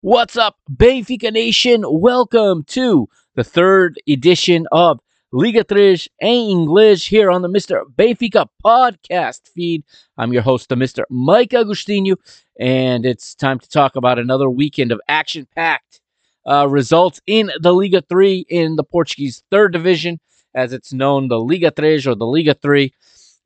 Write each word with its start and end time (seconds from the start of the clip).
What's 0.00 0.36
up, 0.36 0.56
Benfica 0.68 1.32
Nation? 1.32 1.84
Welcome 1.86 2.64
to 2.64 3.08
the 3.36 3.44
third 3.44 4.00
edition 4.08 4.66
of 4.72 4.98
Liga 5.38 5.62
3 5.62 6.08
em 6.18 6.50
Inglês 6.50 7.06
here 7.06 7.30
on 7.30 7.42
the 7.42 7.48
Mr. 7.48 7.82
Benfica 7.94 8.48
podcast 8.64 9.42
feed. 9.54 9.84
I'm 10.16 10.32
your 10.32 10.40
host, 10.40 10.70
the 10.70 10.76
Mr. 10.76 11.02
Mike 11.10 11.50
Agostinho, 11.50 12.16
and 12.58 13.04
it's 13.04 13.34
time 13.34 13.58
to 13.58 13.68
talk 13.68 13.96
about 13.96 14.18
another 14.18 14.48
weekend 14.48 14.92
of 14.92 15.00
action 15.08 15.46
packed 15.54 16.00
uh, 16.48 16.66
results 16.66 17.20
in 17.26 17.50
the 17.60 17.74
Liga 17.74 18.00
3 18.00 18.46
in 18.48 18.76
the 18.76 18.82
Portuguese 18.82 19.42
third 19.50 19.74
division, 19.74 20.20
as 20.54 20.72
it's 20.72 20.94
known, 20.94 21.28
the 21.28 21.38
Liga 21.38 21.70
3 21.70 21.96
or 22.06 22.14
the 22.14 22.24
Liga 22.24 22.54
3 22.54 22.90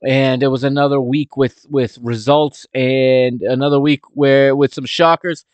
and 0.06 0.44
it 0.44 0.48
was 0.48 0.62
another 0.62 1.00
week 1.00 1.36
with 1.36 1.66
with 1.68 1.98
results 2.00 2.66
and 2.72 3.42
another 3.42 3.80
week 3.80 4.00
where 4.14 4.54
with 4.54 4.72
some 4.72 4.86
shockers 4.86 5.44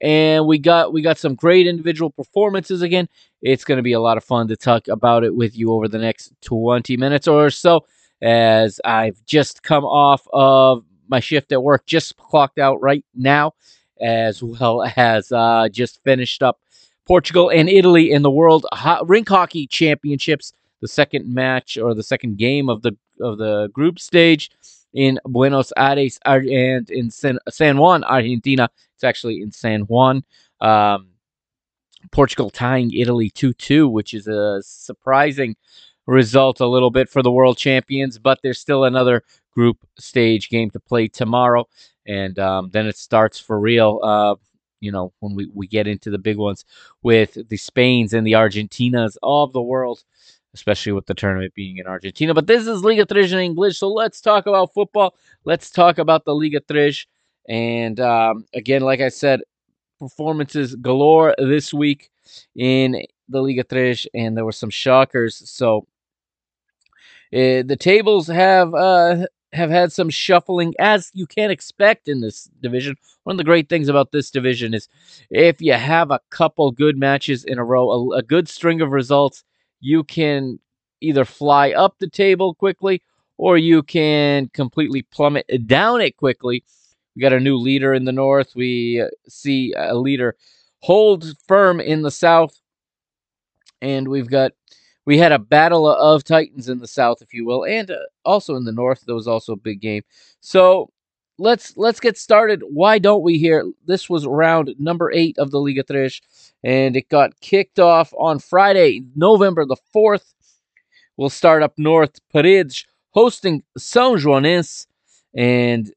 and 0.00 0.46
we 0.46 0.58
got 0.58 0.92
we 0.92 1.02
got 1.02 1.18
some 1.18 1.34
great 1.34 1.66
individual 1.66 2.10
performances 2.10 2.82
again. 2.82 3.08
It's 3.42 3.64
going 3.64 3.76
to 3.76 3.82
be 3.82 3.92
a 3.92 4.00
lot 4.00 4.16
of 4.16 4.24
fun 4.24 4.48
to 4.48 4.56
talk 4.56 4.88
about 4.88 5.24
it 5.24 5.34
with 5.34 5.56
you 5.56 5.72
over 5.72 5.88
the 5.88 5.98
next 5.98 6.32
20 6.42 6.96
minutes 6.96 7.28
or 7.28 7.50
so 7.50 7.84
as 8.22 8.80
i've 8.84 9.24
just 9.24 9.62
come 9.62 9.84
off 9.84 10.26
of 10.32 10.84
my 11.08 11.20
shift 11.20 11.52
at 11.52 11.62
work 11.62 11.86
just 11.86 12.16
clocked 12.16 12.58
out 12.58 12.80
right 12.80 13.04
now 13.14 13.52
as 14.00 14.42
well 14.42 14.82
as 14.96 15.32
uh, 15.32 15.68
just 15.70 16.02
finished 16.04 16.42
up 16.42 16.60
portugal 17.06 17.50
and 17.50 17.68
italy 17.68 18.10
in 18.10 18.22
the 18.22 18.30
world 18.30 18.66
rink 19.04 19.28
hockey 19.28 19.66
championships 19.66 20.52
the 20.80 20.88
second 20.88 21.32
match 21.32 21.78
or 21.78 21.94
the 21.94 22.02
second 22.02 22.36
game 22.36 22.68
of 22.68 22.82
the 22.82 22.96
of 23.20 23.38
the 23.38 23.68
group 23.72 23.98
stage 23.98 24.50
in 24.92 25.18
Buenos 25.24 25.72
Aires 25.76 26.18
and 26.24 26.90
in 26.90 27.10
San, 27.10 27.38
Juan, 27.78 28.04
Argentina. 28.04 28.68
It's 28.94 29.04
actually 29.04 29.40
in 29.40 29.52
San 29.52 29.82
Juan. 29.82 30.24
Um, 30.60 31.08
Portugal 32.12 32.50
tying 32.50 32.92
Italy 32.92 33.30
2 33.30 33.52
2, 33.52 33.88
which 33.88 34.14
is 34.14 34.26
a 34.26 34.60
surprising 34.62 35.56
result 36.06 36.60
a 36.60 36.66
little 36.66 36.90
bit 36.90 37.08
for 37.08 37.22
the 37.22 37.30
world 37.30 37.56
champions, 37.56 38.18
but 38.18 38.40
there's 38.42 38.58
still 38.58 38.84
another 38.84 39.22
group 39.52 39.78
stage 39.98 40.48
game 40.48 40.70
to 40.70 40.80
play 40.80 41.08
tomorrow. 41.08 41.68
And 42.06 42.38
um, 42.38 42.70
then 42.72 42.86
it 42.86 42.96
starts 42.96 43.38
for 43.38 43.60
real. 43.60 44.00
Uh, 44.02 44.36
you 44.80 44.90
know, 44.90 45.12
when 45.20 45.34
we, 45.34 45.50
we 45.54 45.66
get 45.66 45.86
into 45.86 46.10
the 46.10 46.18
big 46.18 46.38
ones 46.38 46.64
with 47.02 47.36
the 47.48 47.56
Spains 47.56 48.14
and 48.14 48.26
the 48.26 48.32
Argentinas 48.32 49.16
of 49.22 49.52
the 49.52 49.62
world 49.62 50.02
especially 50.54 50.92
with 50.92 51.06
the 51.06 51.14
tournament 51.14 51.54
being 51.54 51.78
in 51.78 51.86
Argentina. 51.86 52.34
But 52.34 52.46
this 52.46 52.66
is 52.66 52.82
Liga 52.82 53.06
3 53.06 53.32
in 53.32 53.38
English, 53.38 53.78
so 53.78 53.88
let's 53.88 54.20
talk 54.20 54.46
about 54.46 54.74
football. 54.74 55.14
Let's 55.44 55.70
talk 55.70 55.98
about 55.98 56.24
the 56.24 56.34
Liga 56.34 56.60
3. 56.66 56.94
And 57.48 58.00
um, 58.00 58.46
again, 58.54 58.82
like 58.82 59.00
I 59.00 59.08
said, 59.08 59.40
performances 59.98 60.74
galore 60.76 61.34
this 61.38 61.72
week 61.72 62.10
in 62.56 63.04
the 63.28 63.40
Liga 63.40 63.64
3, 63.64 63.96
and 64.14 64.36
there 64.36 64.44
were 64.44 64.52
some 64.52 64.70
shockers. 64.70 65.48
So 65.48 65.86
uh, 67.32 67.62
the 67.64 67.76
tables 67.78 68.26
have 68.26 68.74
uh, 68.74 69.26
have 69.52 69.70
had 69.70 69.92
some 69.92 70.10
shuffling, 70.10 70.74
as 70.78 71.10
you 71.14 71.26
can 71.26 71.50
expect 71.50 72.08
in 72.08 72.20
this 72.20 72.48
division. 72.60 72.96
One 73.24 73.34
of 73.34 73.38
the 73.38 73.44
great 73.44 73.68
things 73.68 73.88
about 73.88 74.12
this 74.12 74.30
division 74.30 74.74
is 74.74 74.88
if 75.30 75.60
you 75.60 75.72
have 75.72 76.10
a 76.10 76.20
couple 76.30 76.70
good 76.72 76.96
matches 76.96 77.44
in 77.44 77.58
a 77.58 77.64
row, 77.64 77.90
a, 77.90 78.18
a 78.18 78.22
good 78.22 78.48
string 78.48 78.80
of 78.80 78.90
results, 78.90 79.44
you 79.80 80.04
can 80.04 80.58
either 81.00 81.24
fly 81.24 81.70
up 81.72 81.98
the 81.98 82.08
table 82.08 82.54
quickly 82.54 83.02
or 83.38 83.56
you 83.56 83.82
can 83.82 84.48
completely 84.48 85.02
plummet 85.02 85.46
down 85.66 86.00
it 86.00 86.16
quickly. 86.16 86.62
We 87.16 87.22
got 87.22 87.32
a 87.32 87.40
new 87.40 87.56
leader 87.56 87.94
in 87.94 88.04
the 88.04 88.12
north. 88.12 88.52
We 88.54 89.00
uh, 89.00 89.08
see 89.28 89.74
a 89.76 89.96
leader 89.96 90.36
hold 90.80 91.34
firm 91.48 91.80
in 91.80 92.02
the 92.02 92.10
south. 92.10 92.60
And 93.82 94.08
we've 94.08 94.28
got 94.28 94.52
we 95.06 95.16
had 95.16 95.32
a 95.32 95.38
battle 95.38 95.88
of 95.88 96.22
titans 96.22 96.68
in 96.68 96.78
the 96.78 96.86
south 96.86 97.22
if 97.22 97.32
you 97.32 97.46
will 97.46 97.64
and 97.64 97.90
uh, 97.90 97.96
also 98.24 98.54
in 98.56 98.64
the 98.64 98.72
north 98.72 99.02
there 99.06 99.14
was 99.14 99.26
also 99.26 99.54
a 99.54 99.56
big 99.56 99.80
game. 99.80 100.02
So 100.40 100.90
let's 101.40 101.76
let's 101.76 102.00
get 102.00 102.18
started. 102.18 102.62
Why 102.68 102.98
don't 102.98 103.22
we 103.22 103.38
here? 103.38 103.64
This 103.86 104.08
was 104.08 104.26
round 104.26 104.74
number 104.78 105.10
8 105.10 105.38
of 105.38 105.50
the 105.50 105.58
Liga 105.60 105.82
3 105.82 106.10
and 106.62 106.96
it 106.96 107.08
got 107.08 107.40
kicked 107.40 107.80
off 107.80 108.12
on 108.18 108.38
Friday, 108.38 109.02
November 109.16 109.64
the 109.64 109.76
4th. 109.94 110.34
We'll 111.16 111.30
start 111.30 111.62
up 111.62 111.74
north, 111.78 112.20
Paredes 112.30 112.84
hosting 113.10 113.62
Sanjoanense, 113.78 114.86
and 115.34 115.92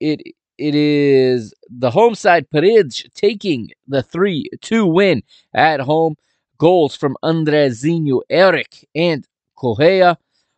it 0.00 0.20
it 0.58 0.74
is 0.74 1.54
the 1.70 1.90
home 1.90 2.14
side 2.14 2.48
Paredes 2.50 3.04
taking 3.14 3.70
the 3.88 4.02
3-2 4.02 4.92
win 4.92 5.22
at 5.54 5.80
home. 5.80 6.16
Goals 6.58 6.94
from 6.94 7.16
Andrezinho, 7.24 8.20
Eric, 8.30 8.88
and 8.94 9.26
Correa, 9.56 10.16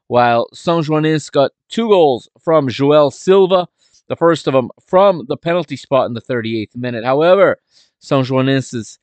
while 0.08 0.48
Sanjoanense 0.54 1.32
got 1.32 1.52
two 1.70 1.88
goals 1.88 2.28
from 2.38 2.68
Joel 2.68 3.10
Silva, 3.10 3.66
the 4.08 4.16
first 4.16 4.46
of 4.46 4.54
them 4.54 4.70
from 4.86 5.24
the 5.28 5.36
penalty 5.36 5.76
spot 5.76 6.06
in 6.06 6.14
the 6.14 6.20
38th 6.20 6.76
minute. 6.76 7.04
However, 7.04 7.58
Sanjoanense's 8.02 8.98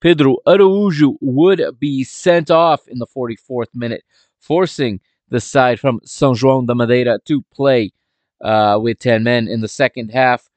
Pedro 0.00 0.36
Araújo 0.46 1.16
would 1.20 1.62
be 1.78 2.04
sent 2.04 2.50
off 2.50 2.86
in 2.88 2.98
the 2.98 3.06
44th 3.06 3.74
minute, 3.74 4.04
forcing 4.38 5.00
the 5.28 5.40
side 5.40 5.80
from 5.80 6.00
San 6.04 6.34
Juan 6.36 6.66
de 6.66 6.74
Madeira 6.74 7.18
to 7.24 7.42
play 7.52 7.92
uh, 8.40 8.78
with 8.80 8.98
10 9.00 9.22
men 9.24 9.48
in 9.48 9.60
the 9.60 9.68
second 9.68 10.10
half. 10.10 10.48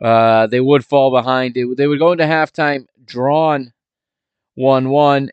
Uh, 0.00 0.46
they 0.46 0.60
would 0.60 0.84
fall 0.84 1.10
behind. 1.10 1.54
They, 1.54 1.64
they 1.76 1.86
would 1.86 1.98
go 1.98 2.12
into 2.12 2.24
halftime 2.24 2.86
drawn 3.04 3.72
1 4.54 4.88
1 4.88 5.30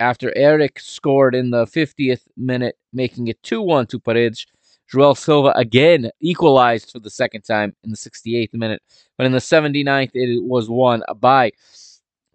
after 0.00 0.36
Eric 0.36 0.80
scored 0.80 1.34
in 1.34 1.50
the 1.50 1.64
50th 1.66 2.22
minute, 2.36 2.76
making 2.92 3.28
it 3.28 3.42
2 3.42 3.62
1 3.62 3.86
to 3.88 4.00
Paredes. 4.00 4.46
Joel 4.90 5.14
Silva 5.14 5.52
again 5.56 6.10
equalized 6.20 6.90
for 6.92 6.98
the 6.98 7.10
second 7.10 7.42
time 7.42 7.74
in 7.82 7.90
the 7.90 7.96
68th 7.96 8.54
minute, 8.54 8.82
but 9.16 9.26
in 9.26 9.32
the 9.32 9.38
79th, 9.38 10.10
it 10.14 10.44
was 10.44 10.68
won 10.68 11.02
by 11.16 11.52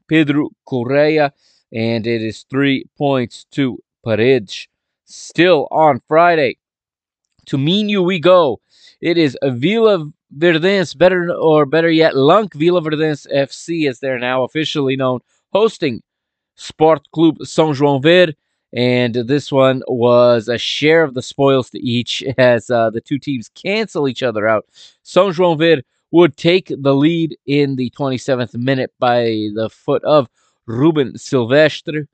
Pedro 0.07 0.49
Correa, 0.65 1.33
and 1.71 2.05
it 2.05 2.21
is 2.21 2.45
three 2.49 2.85
points 2.97 3.45
to 3.51 3.79
Paredes. 4.03 4.67
Still 5.05 5.67
on 5.71 6.01
Friday, 6.07 6.57
to 7.45 7.57
Minho 7.57 8.01
we 8.01 8.19
go. 8.19 8.59
It 9.01 9.17
is 9.17 9.37
Vila 9.43 10.11
Verdense, 10.31 10.93
better 10.93 11.33
or 11.33 11.65
better 11.65 11.89
yet, 11.89 12.15
Lank 12.15 12.53
Vila 12.53 12.81
Verdense 12.81 13.27
FC, 13.33 13.89
as 13.89 13.99
they're 13.99 14.19
now 14.19 14.43
officially 14.43 14.95
known, 14.95 15.19
hosting 15.51 16.01
Sport 16.55 17.07
Club 17.13 17.39
São 17.39 17.73
João 17.73 18.01
de 18.01 18.07
Ver. 18.07 18.33
And 18.73 19.15
this 19.15 19.51
one 19.51 19.83
was 19.87 20.47
a 20.47 20.57
share 20.57 21.03
of 21.03 21.13
the 21.13 21.21
spoils 21.21 21.69
to 21.71 21.79
each 21.79 22.23
as 22.37 22.69
uh, 22.69 22.89
the 22.89 23.01
two 23.01 23.19
teams 23.19 23.49
cancel 23.49 24.07
each 24.07 24.23
other 24.23 24.47
out. 24.47 24.65
São 25.03 25.33
João 25.33 25.57
de 25.57 25.75
Ver 25.75 25.81
would 26.11 26.37
take 26.37 26.67
the 26.67 26.93
lead 26.93 27.37
in 27.45 27.75
the 27.75 27.89
27th 27.91 28.53
minute 28.55 28.91
by 28.99 29.49
the 29.55 29.69
foot 29.71 30.03
of 30.03 30.29
Ruben 30.65 31.17
Silvestre. 31.17 32.07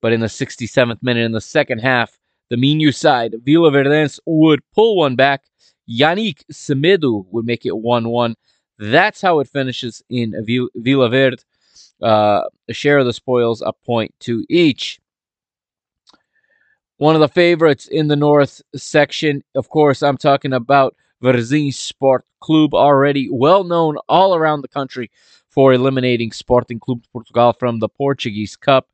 But 0.00 0.12
in 0.12 0.20
the 0.20 0.26
67th 0.26 1.02
minute, 1.02 1.24
in 1.24 1.32
the 1.32 1.40
second 1.40 1.78
half, 1.78 2.18
the 2.50 2.56
Minho 2.56 2.90
side, 2.90 3.34
Vila 3.44 3.70
Verdense 3.70 4.18
would 4.26 4.60
pull 4.74 4.96
one 4.96 5.16
back. 5.16 5.44
Yannick 5.88 6.42
Semedo 6.52 7.24
would 7.30 7.46
make 7.46 7.64
it 7.64 7.76
1 7.78 8.08
1. 8.08 8.34
That's 8.78 9.20
how 9.20 9.38
it 9.38 9.48
finishes 9.48 10.02
in 10.10 10.34
Vila 10.74 11.08
Verde. 11.08 11.42
Uh, 12.02 12.42
a 12.68 12.72
share 12.72 12.98
of 12.98 13.06
the 13.06 13.12
spoils, 13.12 13.62
a 13.62 13.72
point 13.72 14.12
to 14.20 14.44
each. 14.50 14.98
One 17.02 17.16
of 17.16 17.20
the 17.20 17.26
favorites 17.26 17.88
in 17.88 18.06
the 18.06 18.14
north 18.14 18.62
section, 18.76 19.42
of 19.56 19.68
course, 19.68 20.04
I'm 20.04 20.16
talking 20.16 20.52
about 20.52 20.94
Varzim 21.20 21.74
Sport 21.74 22.24
Club, 22.38 22.74
already 22.74 23.28
well 23.28 23.64
known 23.64 23.96
all 24.08 24.36
around 24.36 24.60
the 24.60 24.68
country 24.68 25.10
for 25.48 25.72
eliminating 25.72 26.30
Sporting 26.30 26.78
Clube 26.78 27.02
Portugal 27.12 27.56
from 27.58 27.80
the 27.80 27.88
Portuguese 27.88 28.54
Cup. 28.54 28.86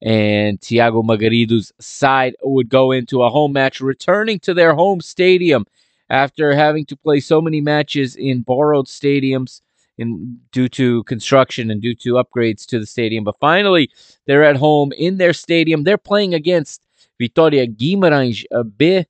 And 0.00 0.60
Tiago 0.60 1.02
Margarido's 1.02 1.72
side 1.80 2.36
would 2.44 2.68
go 2.68 2.92
into 2.92 3.24
a 3.24 3.28
home 3.28 3.54
match, 3.54 3.80
returning 3.80 4.38
to 4.38 4.54
their 4.54 4.74
home 4.74 5.00
stadium 5.00 5.66
after 6.08 6.54
having 6.54 6.86
to 6.86 6.96
play 6.96 7.18
so 7.18 7.40
many 7.40 7.60
matches 7.60 8.14
in 8.14 8.42
borrowed 8.42 8.86
stadiums 8.86 9.62
in, 9.96 10.38
due 10.52 10.68
to 10.68 11.02
construction 11.02 11.72
and 11.72 11.82
due 11.82 11.96
to 11.96 12.22
upgrades 12.22 12.64
to 12.66 12.78
the 12.78 12.86
stadium. 12.86 13.24
But 13.24 13.40
finally, 13.40 13.90
they're 14.26 14.44
at 14.44 14.54
home 14.54 14.92
in 14.92 15.18
their 15.18 15.32
stadium. 15.32 15.82
They're 15.82 15.98
playing 15.98 16.34
against 16.34 16.82
Vitória 17.20 17.66
Guimarães 17.66 18.44
B 18.76 19.04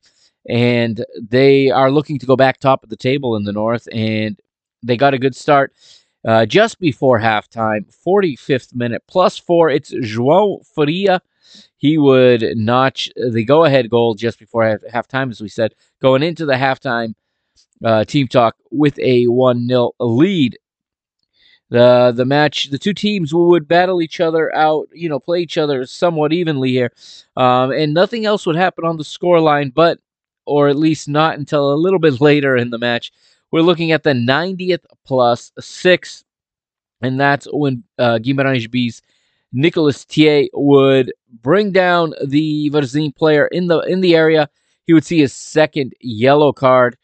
and 0.48 1.04
they 1.20 1.70
are 1.70 1.90
looking 1.90 2.18
to 2.18 2.26
go 2.26 2.34
back 2.34 2.58
top 2.58 2.82
of 2.82 2.88
the 2.88 2.96
table 2.96 3.36
in 3.36 3.44
the 3.44 3.52
north. 3.52 3.86
And 3.92 4.38
they 4.82 4.96
got 4.96 5.14
a 5.14 5.18
good 5.18 5.36
start 5.36 5.72
uh, 6.26 6.46
just 6.46 6.80
before 6.80 7.20
halftime, 7.20 7.84
45th 8.06 8.74
minute, 8.74 9.02
plus 9.06 9.36
four. 9.38 9.68
It's 9.70 9.92
João 9.92 10.66
Faria. 10.74 11.20
He 11.76 11.98
would 11.98 12.42
notch 12.56 13.10
the 13.16 13.44
go 13.44 13.64
ahead 13.64 13.90
goal 13.90 14.14
just 14.14 14.38
before 14.38 14.64
half- 14.64 15.08
halftime, 15.08 15.30
as 15.30 15.40
we 15.40 15.48
said, 15.48 15.74
going 16.00 16.22
into 16.22 16.44
the 16.46 16.54
halftime 16.54 17.14
uh, 17.84 18.04
team 18.04 18.26
talk 18.26 18.56
with 18.70 18.98
a 18.98 19.26
1 19.26 19.68
0 19.68 19.92
lead. 20.00 20.58
The 21.70 22.12
the 22.16 22.24
match, 22.24 22.70
the 22.70 22.78
two 22.78 22.94
teams 22.94 23.34
would 23.34 23.68
battle 23.68 24.00
each 24.00 24.20
other 24.20 24.54
out, 24.54 24.88
you 24.92 25.08
know, 25.08 25.20
play 25.20 25.40
each 25.40 25.58
other 25.58 25.84
somewhat 25.84 26.32
evenly 26.32 26.70
here, 26.70 26.92
um, 27.36 27.72
and 27.72 27.92
nothing 27.92 28.24
else 28.24 28.46
would 28.46 28.56
happen 28.56 28.86
on 28.86 28.96
the 28.96 29.04
scoreline, 29.04 29.72
but 29.74 29.98
or 30.46 30.68
at 30.68 30.76
least 30.76 31.08
not 31.08 31.38
until 31.38 31.72
a 31.72 31.76
little 31.76 31.98
bit 31.98 32.20
later 32.22 32.56
in 32.56 32.70
the 32.70 32.78
match. 32.78 33.12
We're 33.50 33.60
looking 33.62 33.92
at 33.92 34.02
the 34.02 34.12
90th 34.12 34.84
plus 35.04 35.52
six, 35.60 36.24
and 37.02 37.20
that's 37.20 37.46
when 37.52 37.84
uh, 37.98 38.18
Guimarães 38.22 38.70
B's 38.70 39.02
Nicholas 39.52 40.04
Thier 40.04 40.48
would 40.54 41.12
bring 41.42 41.72
down 41.72 42.14
the 42.24 42.70
Varzim 42.70 43.14
player 43.14 43.46
in 43.48 43.66
the 43.66 43.80
in 43.80 44.00
the 44.00 44.16
area. 44.16 44.48
He 44.86 44.94
would 44.94 45.04
see 45.04 45.18
his 45.18 45.34
second 45.34 45.92
yellow 46.00 46.52
card 46.52 46.96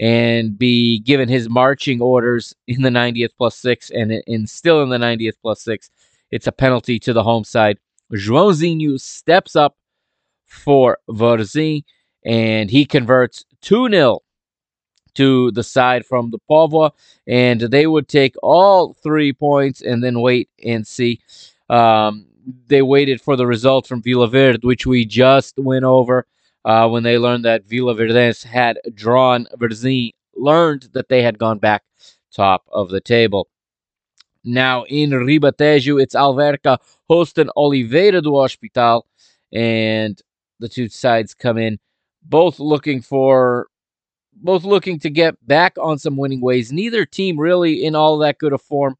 and 0.00 0.58
be 0.58 0.98
given 1.00 1.28
his 1.28 1.50
marching 1.50 2.00
orders 2.00 2.54
in 2.66 2.80
the 2.80 2.88
90th 2.88 3.36
plus 3.36 3.56
six, 3.56 3.90
and, 3.90 4.48
still 4.48 4.82
in 4.82 4.88
the 4.88 4.96
90th 4.96 5.34
plus 5.42 5.62
six, 5.62 5.90
it's 6.30 6.46
a 6.46 6.52
penalty 6.52 6.98
to 6.98 7.12
the 7.12 7.22
home 7.22 7.44
side. 7.44 7.78
Joãozinho 8.12 8.98
steps 8.98 9.54
up 9.54 9.76
for 10.46 10.98
Varzim, 11.08 11.84
and 12.24 12.70
he 12.70 12.86
converts 12.86 13.44
2 13.60 13.90
0 13.90 14.20
to 15.14 15.50
the 15.50 15.62
side 15.62 16.06
from 16.06 16.30
the 16.30 16.38
Póvoa, 16.50 16.92
and 17.26 17.60
they 17.60 17.86
would 17.86 18.08
take 18.08 18.34
all 18.42 18.94
three 18.94 19.32
points 19.34 19.82
and 19.82 20.02
then 20.02 20.20
wait 20.20 20.48
and 20.64 20.86
see. 20.86 21.20
Um, 21.68 22.26
they 22.68 22.80
waited 22.80 23.20
for 23.20 23.36
the 23.36 23.46
result 23.46 23.86
from 23.86 24.02
Vila 24.02 24.28
Verde, 24.28 24.66
which 24.66 24.86
we 24.86 25.04
just 25.04 25.58
went 25.58 25.84
over 25.84 26.26
uh, 26.64 26.88
when 26.88 27.02
they 27.02 27.18
learned 27.18 27.44
that 27.44 27.64
Vila 27.64 27.94
Verdes 27.94 28.44
had 28.44 28.78
drawn 28.94 29.46
Varzim, 29.58 30.10
learned 30.34 30.88
that 30.92 31.08
they 31.08 31.22
had 31.22 31.38
gone 31.38 31.58
back 31.58 31.82
top 32.34 32.64
of 32.72 32.90
the 32.90 33.00
table. 33.00 33.48
Now 34.44 34.84
in 34.84 35.10
Ribatejo, 35.10 36.00
it's 36.00 36.14
Alverca 36.14 36.78
hosting 37.08 37.50
Oliveira 37.56 38.22
do 38.22 38.36
Hospital, 38.36 39.06
and 39.52 40.20
the 40.60 40.68
two 40.68 40.88
sides 40.88 41.34
come 41.34 41.58
in, 41.58 41.78
both 42.22 42.58
looking 42.58 43.02
for, 43.02 43.68
both 44.32 44.64
looking 44.64 44.98
to 45.00 45.10
get 45.10 45.34
back 45.46 45.76
on 45.78 45.98
some 45.98 46.16
winning 46.16 46.40
ways. 46.40 46.72
Neither 46.72 47.04
team 47.04 47.38
really 47.38 47.84
in 47.84 47.94
all 47.94 48.18
that 48.18 48.38
good 48.38 48.52
a 48.52 48.58
form. 48.58 48.96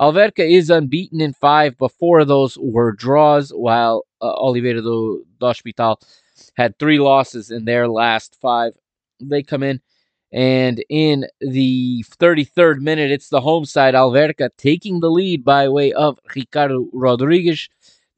Alverca 0.00 0.48
is 0.48 0.70
unbeaten 0.70 1.20
in 1.20 1.32
five. 1.32 1.76
Before 1.78 2.24
those 2.24 2.56
were 2.60 2.92
draws, 2.92 3.50
while 3.50 4.04
uh, 4.20 4.32
Oliveira 4.34 4.82
do, 4.82 5.24
do 5.40 5.46
Hospital 5.46 5.98
had 6.56 6.78
three 6.78 6.98
losses 6.98 7.50
in 7.50 7.64
their 7.64 7.88
last 7.88 8.36
five. 8.40 8.72
They 9.20 9.42
come 9.42 9.62
in, 9.62 9.80
and 10.32 10.84
in 10.88 11.26
the 11.40 12.04
33rd 12.18 12.80
minute, 12.80 13.10
it's 13.10 13.28
the 13.28 13.40
home 13.40 13.64
side, 13.64 13.94
Alverca, 13.94 14.50
taking 14.58 15.00
the 15.00 15.10
lead 15.10 15.44
by 15.44 15.68
way 15.68 15.92
of 15.92 16.18
Ricardo 16.34 16.88
Rodriguez. 16.92 17.68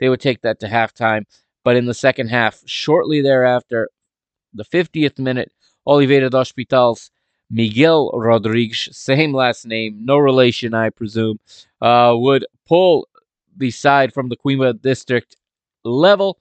They 0.01 0.09
would 0.09 0.21
take 0.21 0.41
that 0.43 0.61
to 0.61 0.67
halftime. 0.67 1.25
But 1.63 1.77
in 1.77 1.87
the 1.87 1.95
second 1.95 2.29
half, 2.29 2.63
shortly 2.65 3.21
thereafter, 3.21 3.91
the 4.55 4.65
50th 4.65 5.19
minute, 5.19 5.53
Oliveira 5.87 6.31
do 6.31 6.37
Hospital's 6.37 7.11
Miguel 7.51 8.11
Rodriguez, 8.15 8.89
same 8.93 9.35
last 9.35 9.67
name, 9.67 10.05
no 10.05 10.17
relation, 10.17 10.75
I 10.75 10.91
presume, 10.91 11.39
uh, 11.81 12.15
would 12.17 12.47
pull 12.67 13.09
the 13.57 13.71
side 13.71 14.13
from 14.13 14.29
the 14.29 14.37
Coimbra 14.37 14.81
district 14.81 15.37
level 15.85 16.39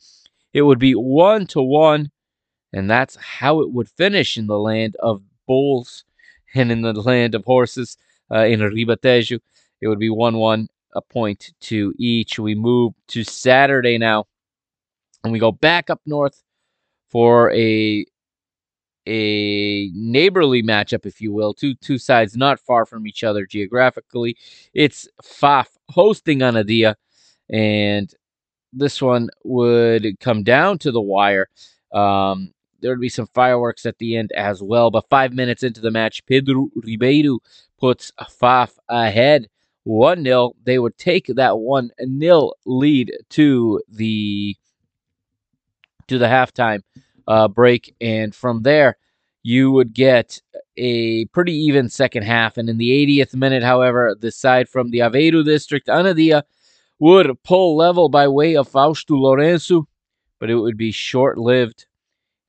it 0.56 0.62
would 0.62 0.80
be 0.80 0.94
one 0.94 1.46
to 1.48 1.62
one, 1.62 2.10
and 2.72 2.90
that's 2.90 3.18
how 3.18 3.60
it 3.60 3.74
would 3.74 3.90
finish 3.90 4.38
in 4.38 4.48
the 4.48 4.58
land 4.58 4.96
of 5.02 5.22
bulls 5.46 6.06
and 6.56 6.72
in 6.72 6.82
the 6.82 6.94
land 6.94 7.36
of 7.36 7.44
horses 7.44 7.98
uh, 8.32 8.46
in 8.46 8.62
Ribatejo. 8.62 9.42
It 9.82 9.90
would 9.90 10.00
be 10.00 10.10
1 10.10 10.38
1, 10.38 10.68
a 10.96 11.02
point 11.02 11.52
to 11.60 11.94
each. 11.98 12.40
We 12.40 12.56
move 12.56 12.94
to 13.10 13.26
Saturday 13.26 13.98
now, 13.98 14.28
and 15.26 15.34
we 15.34 15.40
go 15.40 15.52
back 15.52 15.90
up 15.90 16.00
north 16.06 16.42
for 17.10 17.52
a 17.54 18.06
a 19.08 19.90
neighborly 19.94 20.64
matchup, 20.64 21.06
if 21.06 21.20
you 21.20 21.34
will. 21.34 21.54
Two 21.54 21.76
two 21.76 21.98
sides 21.98 22.38
not 22.38 22.62
far 22.62 22.86
from 22.86 23.08
each 23.08 23.26
other 23.26 23.46
geographically. 23.46 24.38
It's 24.74 25.06
Fafe 25.22 25.76
hosting 25.90 26.40
Anadia, 26.40 26.96
and 27.50 28.14
this 28.76 29.02
one 29.02 29.30
would 29.44 30.20
come 30.20 30.44
down 30.44 30.78
to 30.80 30.92
the 30.92 31.02
wire. 31.02 31.48
Um, 31.92 32.54
there 32.82 32.92
would 32.92 33.02
be 33.02 33.10
some 33.10 33.28
fireworks 33.34 33.86
at 33.86 33.98
the 33.98 34.16
end 34.16 34.32
as 34.34 34.62
well. 34.62 34.92
But 34.92 35.10
five 35.10 35.34
minutes 35.34 35.64
into 35.64 35.82
the 35.82 35.92
match, 35.92 36.26
Pedro 36.26 36.70
Ribeiro 36.76 37.40
puts 37.80 38.12
Fafe 38.20 38.78
ahead 38.90 39.48
1 39.84 40.24
0. 40.24 40.54
They 40.64 40.80
would 40.80 40.98
take 40.98 41.28
that 41.28 41.58
1 41.58 41.92
0 42.20 42.52
lead 42.66 43.12
to 43.30 43.82
the 43.90 44.56
to 46.08 46.18
the 46.18 46.28
halftime 46.28 46.82
uh, 47.28 47.48
break. 47.48 47.96
And 48.02 48.36
from 48.36 48.62
there, 48.64 48.98
you 49.44 49.72
would 49.72 49.94
get 49.94 50.42
a 50.78 51.26
pretty 51.26 51.54
even 51.54 51.90
second 51.90 52.24
half. 52.24 52.58
And 52.58 52.70
in 52.70 52.78
the 52.78 52.90
80th 52.90 53.36
minute, 53.36 53.64
however, 53.64 54.16
the 54.20 54.32
side 54.32 54.70
from 54.70 54.92
the 54.92 55.00
Aveiro 55.00 55.44
district, 55.44 55.88
Anadia, 55.88 56.44
would 57.00 57.32
pull 57.44 57.76
level 57.76 58.10
by 58.10 58.28
way 58.28 58.56
of 58.56 58.68
Fausto 58.68 59.16
Lorenzo, 59.16 59.88
but 60.40 60.50
it 60.50 60.56
would 60.56 60.78
be 60.78 60.92
short 60.92 61.38
lived. 61.38 61.86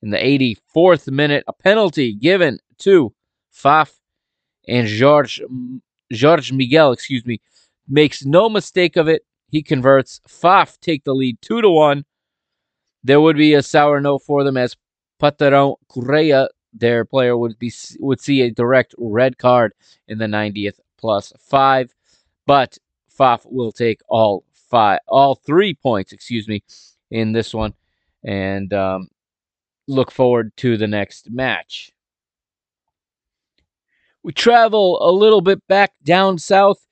In 0.01 0.11
the 0.11 0.17
84th 0.17 1.11
minute, 1.11 1.43
a 1.47 1.53
penalty 1.53 2.13
given 2.13 2.59
to 2.79 3.13
Fafe 3.53 3.97
and 4.67 4.87
George, 4.87 5.41
George 6.11 6.51
Miguel, 6.51 6.91
excuse 6.91 7.25
me, 7.25 7.41
makes 7.87 8.25
no 8.25 8.49
mistake 8.49 8.95
of 8.95 9.07
it. 9.07 9.23
He 9.49 9.63
converts. 9.63 10.21
Fafe 10.27 10.77
take 10.79 11.03
the 11.03 11.15
lead 11.15 11.41
2 11.41 11.61
to 11.61 11.69
1. 11.69 12.05
There 13.03 13.21
would 13.21 13.37
be 13.37 13.53
a 13.53 13.63
sour 13.63 14.01
note 14.01 14.19
for 14.19 14.43
them 14.43 14.57
as 14.57 14.75
Patrão 15.21 15.77
Correa, 15.87 16.49
their 16.73 17.05
player, 17.05 17.37
would 17.37 17.57
be 17.57 17.71
would 17.99 18.19
see 18.19 18.41
a 18.41 18.51
direct 18.51 18.93
red 18.97 19.37
card 19.37 19.73
in 20.07 20.17
the 20.17 20.25
90th 20.25 20.79
plus 20.97 21.33
5. 21.39 21.93
But 22.45 22.77
Fafe 23.17 23.45
will 23.45 23.71
take 23.71 24.01
all 24.07 24.43
five, 24.53 24.99
all 25.07 25.35
three 25.35 25.73
points, 25.73 26.11
excuse 26.11 26.47
me, 26.47 26.63
in 27.09 27.31
this 27.31 27.53
one, 27.53 27.73
and 28.23 28.73
um, 28.73 29.07
look 29.87 30.11
forward 30.11 30.55
to 30.57 30.77
the 30.77 30.87
next 30.87 31.31
match. 31.31 31.91
We 34.23 34.33
travel 34.33 34.99
a 35.01 35.11
little 35.11 35.41
bit 35.41 35.65
back 35.67 35.93
down 36.03 36.37
south 36.37 36.85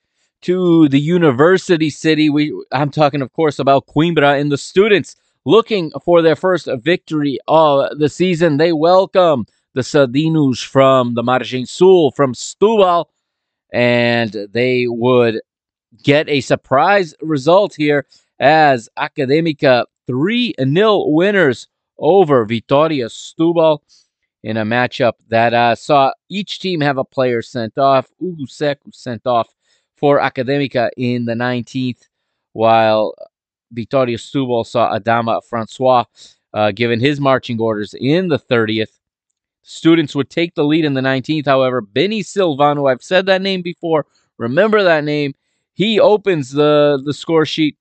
to 0.44 0.88
the 0.90 1.00
university 1.00 1.90
city. 1.90 2.30
We, 2.30 2.54
I'm 2.72 2.92
talking, 2.92 3.22
of 3.22 3.34
course, 3.34 3.60
about 3.60 3.88
Coimbra 3.88 4.40
and 4.40 4.52
the 4.52 4.58
students 4.58 5.16
looking 5.44 5.92
for 6.04 6.22
their 6.22 6.36
first 6.36 6.70
victory 6.78 7.40
of 7.48 8.00
the 8.00 8.10
season. 8.10 8.58
They 8.58 8.72
welcome 8.72 9.46
the 9.74 9.82
Sadinos 9.82 10.64
from 10.66 11.16
the 11.16 11.24
Margem 11.24 11.68
Sul, 11.68 12.12
from 12.12 12.34
Setúbal, 12.34 13.06
and 13.74 14.32
they 14.52 14.88
would 14.88 15.42
get 16.04 16.28
a 16.30 16.42
surprise 16.42 17.14
result 17.22 17.76
here 17.76 18.06
as 18.40 18.90
Academica 18.98 19.86
3 20.08 20.56
0 20.60 21.08
winners 21.08 21.68
over 21.98 22.46
Vitoria 22.46 23.08
Setúbal 23.08 23.80
in 24.44 24.58
a 24.58 24.66
matchup 24.66 25.14
that 25.30 25.54
uh, 25.54 25.76
saw 25.76 26.12
each 26.30 26.60
team 26.60 26.82
have 26.82 26.98
a 26.98 27.04
player 27.04 27.42
sent 27.42 27.78
off. 27.78 28.08
Ugu 28.22 28.46
Seku 28.48 28.94
sent 28.94 29.26
off 29.26 29.48
for 29.96 30.20
Academica 30.20 30.90
in 30.98 31.26
the 31.26 31.34
19th, 31.34 32.08
while 32.54 33.16
Vitoria 33.72 34.18
Setúbal 34.18 34.66
saw 34.66 34.98
Adama 34.98 35.44
Francois 35.44 36.04
uh, 36.54 36.72
given 36.72 37.00
his 37.00 37.20
marching 37.20 37.60
orders 37.60 37.96
in 38.00 38.28
the 38.28 38.40
30th. 38.40 39.00
Students 39.64 40.14
would 40.16 40.30
take 40.30 40.54
the 40.54 40.64
lead 40.64 40.86
in 40.86 40.94
the 40.94 41.02
19th, 41.02 41.48
however. 41.48 41.82
Benny 41.82 42.22
Silvano, 42.22 42.92
I've 42.92 43.04
said 43.04 43.26
that 43.26 43.42
name 43.42 43.64
before. 43.64 44.06
Remember 44.38 44.84
that 44.84 45.04
name. 45.04 45.34
He 45.76 46.00
opens 46.00 46.52
the, 46.52 47.02
the 47.06 47.14
score 47.14 47.46
sheet 47.46 47.78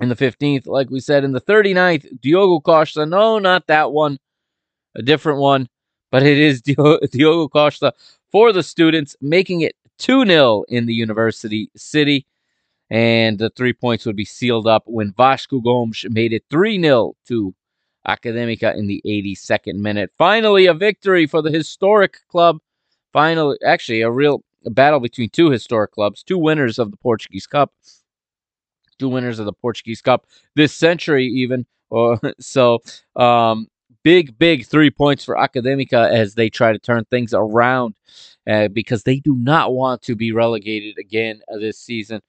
in 0.00 0.08
the 0.08 0.16
15th. 0.16 0.66
Like 0.66 0.90
we 0.90 1.00
said, 1.00 1.24
in 1.24 1.32
the 1.32 1.40
39th, 1.40 2.20
Diogo 2.20 2.60
Costa. 2.60 3.06
No, 3.06 3.38
not 3.38 3.68
that 3.68 3.92
one. 3.92 4.18
A 4.96 5.02
different 5.02 5.38
one. 5.38 5.68
But 6.10 6.24
it 6.24 6.36
is 6.36 6.60
Diogo 6.62 7.48
Costa 7.48 7.94
for 8.30 8.52
the 8.52 8.62
students, 8.62 9.16
making 9.20 9.62
it 9.62 9.76
2 9.98 10.26
0 10.26 10.64
in 10.68 10.86
the 10.86 10.94
university 10.94 11.70
city. 11.76 12.26
And 12.90 13.38
the 13.38 13.50
three 13.50 13.72
points 13.72 14.04
would 14.04 14.16
be 14.16 14.24
sealed 14.24 14.66
up 14.66 14.82
when 14.86 15.14
Vasco 15.16 15.60
Gomes 15.60 16.04
made 16.10 16.32
it 16.32 16.44
3 16.50 16.82
0 16.82 17.14
to 17.28 17.54
Academica 18.06 18.76
in 18.76 18.88
the 18.88 19.00
82nd 19.06 19.76
minute. 19.76 20.10
Finally, 20.18 20.66
a 20.66 20.74
victory 20.74 21.26
for 21.26 21.40
the 21.40 21.50
historic 21.52 22.18
club. 22.28 22.58
Finally, 23.12 23.58
actually, 23.64 24.02
a 24.02 24.10
real 24.10 24.42
a 24.64 24.70
battle 24.70 25.00
between 25.00 25.30
two 25.30 25.50
historic 25.50 25.92
clubs, 25.92 26.22
two 26.22 26.38
winners 26.38 26.78
of 26.78 26.90
the 26.90 26.96
Portuguese 26.96 27.46
Cup, 27.46 27.72
two 28.98 29.08
winners 29.08 29.38
of 29.38 29.46
the 29.46 29.52
Portuguese 29.52 30.00
Cup 30.02 30.26
this 30.54 30.74
century, 30.74 31.26
even. 31.26 31.66
so, 32.40 32.78
um, 33.16 33.68
big, 34.02 34.38
big 34.38 34.66
three 34.66 34.90
points 34.90 35.24
for 35.24 35.36
Academica 35.36 36.10
as 36.10 36.34
they 36.34 36.48
try 36.48 36.72
to 36.72 36.78
turn 36.78 37.04
things 37.04 37.34
around 37.34 37.94
uh, 38.48 38.68
because 38.68 39.02
they 39.02 39.20
do 39.20 39.36
not 39.36 39.72
want 39.74 40.02
to 40.02 40.14
be 40.16 40.32
relegated 40.32 40.98
again 40.98 41.40
this 41.60 41.78
season. 41.78 42.20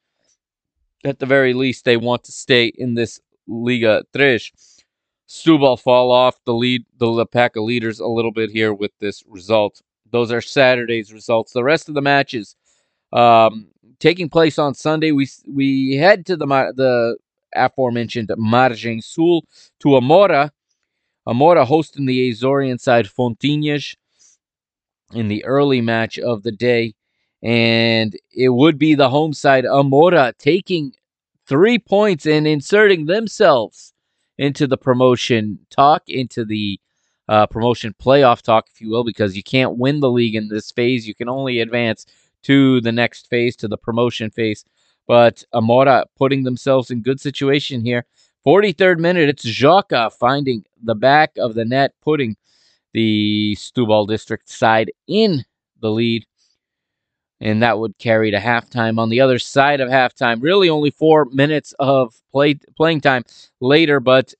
At 1.05 1.19
the 1.19 1.25
very 1.25 1.53
least, 1.53 1.85
they 1.85 1.97
want 1.97 2.23
to 2.25 2.31
stay 2.31 2.65
in 2.65 2.93
this 2.93 3.19
Liga 3.47 4.03
Tres. 4.15 4.51
Setúbal 5.27 5.79
fall 5.79 6.11
off 6.11 6.35
the 6.45 6.53
lead, 6.53 6.85
the 6.97 7.25
pack 7.25 7.55
of 7.55 7.63
leaders 7.63 7.99
a 7.99 8.07
little 8.07 8.31
bit 8.31 8.51
here 8.51 8.73
with 8.73 8.91
this 8.99 9.23
result. 9.27 9.81
Those 10.13 10.31
are 10.31 10.41
Saturday's 10.41 11.11
results. 11.11 11.53
The 11.53 11.63
rest 11.63 11.89
of 11.89 11.95
the 11.95 12.01
matches 12.01 12.55
um, 13.11 13.67
taking 13.99 14.29
place 14.29 14.59
on 14.59 14.75
Sunday. 14.75 15.11
We 15.11 15.27
we 15.47 15.95
head 15.95 16.25
to 16.27 16.37
the 16.37 16.45
the 16.45 17.17
aforementioned 17.55 18.29
Margem 18.37 19.03
Sul 19.03 19.43
to 19.79 19.89
Amora. 19.89 20.51
Amora 21.27 21.65
hosting 21.65 22.05
the 22.05 22.31
Azorian 22.31 22.79
side 22.79 23.07
Fontinhas 23.07 23.95
in 25.13 25.29
the 25.29 25.43
early 25.45 25.81
match 25.81 26.19
of 26.19 26.43
the 26.43 26.51
day. 26.51 26.93
And 27.41 28.15
it 28.31 28.49
would 28.49 28.77
be 28.77 28.93
the 28.93 29.09
home 29.09 29.33
side, 29.33 29.65
Amora, 29.65 30.33
taking 30.37 30.93
three 31.47 31.79
points 31.79 32.27
and 32.27 32.45
inserting 32.45 33.07
themselves 33.07 33.93
into 34.37 34.67
the 34.67 34.77
promotion 34.77 35.59
talk, 35.71 36.03
into 36.07 36.45
the 36.45 36.79
uh, 37.29 37.47
promotion 37.47 37.95
playoff 38.01 38.41
talk, 38.41 38.67
if 38.71 38.81
you 38.81 38.89
will, 38.89 39.03
because 39.03 39.35
you 39.35 39.43
can't 39.43 39.77
win 39.77 39.99
the 39.99 40.11
league 40.11 40.35
in 40.35 40.49
this 40.49 40.71
phase. 40.71 41.07
You 41.07 41.15
can 41.15 41.29
only 41.29 41.59
advance 41.59 42.05
to 42.43 42.81
the 42.81 42.91
next 42.91 43.29
phase, 43.29 43.55
to 43.57 43.67
the 43.67 43.77
promotion 43.77 44.29
phase. 44.29 44.65
But 45.07 45.43
Amora 45.53 46.05
putting 46.17 46.43
themselves 46.43 46.91
in 46.91 47.01
good 47.01 47.19
situation 47.19 47.81
here. 47.81 48.05
43rd 48.45 48.99
minute, 48.99 49.29
it's 49.29 49.45
Joca 49.45 50.11
finding 50.11 50.65
the 50.81 50.95
back 50.95 51.31
of 51.37 51.53
the 51.53 51.63
net, 51.63 51.93
putting 52.01 52.35
the 52.93 53.55
Setúbal 53.57 54.07
District 54.07 54.49
side 54.49 54.91
in 55.07 55.45
the 55.79 55.89
lead. 55.89 56.25
And 57.39 57.63
that 57.63 57.79
would 57.79 57.97
carry 57.97 58.31
to 58.31 58.39
halftime. 58.39 58.99
On 58.99 59.09
the 59.09 59.21
other 59.21 59.39
side 59.39 59.81
of 59.81 59.89
halftime, 59.89 60.41
really 60.41 60.69
only 60.69 60.91
four 60.91 61.25
minutes 61.25 61.73
of 61.79 62.21
play 62.31 62.55
playing 62.77 63.01
time 63.01 63.23
later, 63.59 63.99
but 63.99 64.33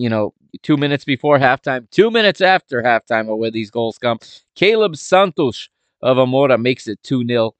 you 0.00 0.08
know, 0.08 0.32
two 0.62 0.78
minutes 0.78 1.04
before 1.04 1.38
halftime, 1.38 1.88
two 1.90 2.10
minutes 2.10 2.40
after 2.40 2.82
halftime 2.82 3.28
are 3.28 3.36
where 3.36 3.50
these 3.50 3.70
goals 3.70 3.98
come. 3.98 4.18
Caleb 4.54 4.96
Santos 4.96 5.68
of 6.00 6.16
Amora 6.16 6.58
makes 6.58 6.88
it 6.88 7.02
2 7.02 7.26
0. 7.26 7.52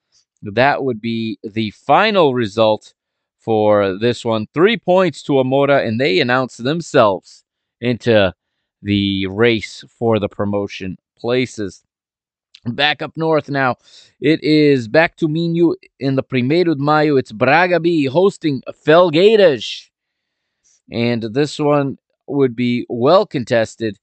That 0.43 0.83
would 0.83 1.03
be 1.03 1.39
the 1.45 1.71
final 1.73 2.33
result 2.33 2.95
for 3.39 3.99
this 3.99 4.25
one. 4.25 4.47
Three 4.55 4.79
points 4.79 5.23
to 5.25 5.33
Amora, 5.33 5.87
and 5.87 6.01
they 6.01 6.19
announce 6.19 6.57
themselves 6.57 7.45
into 7.83 8.33
the 8.81 9.27
race 9.27 9.85
for 9.99 10.19
the 10.19 10.29
promotion 10.29 10.97
places. 11.19 11.83
Back 12.65 13.03
up 13.03 13.13
north 13.17 13.51
now. 13.51 13.77
It 14.19 14.43
is 14.43 14.89
back 14.89 15.17
to 15.17 15.29
Minho 15.29 15.75
in 15.99 16.17
the 16.17 16.23
Primeiro 16.23 16.75
de 16.75 16.83
Maio. 16.83 17.19
It's 17.19 17.33
Braga 17.33 17.81
B 17.81 18.07
hosting 18.07 18.63
Felgueiras. 18.87 19.89
And 20.91 21.23
this 21.23 21.59
one 21.59 21.99
would 22.31 22.57
be 22.57 22.87
well 22.89 23.27
contested 23.27 23.99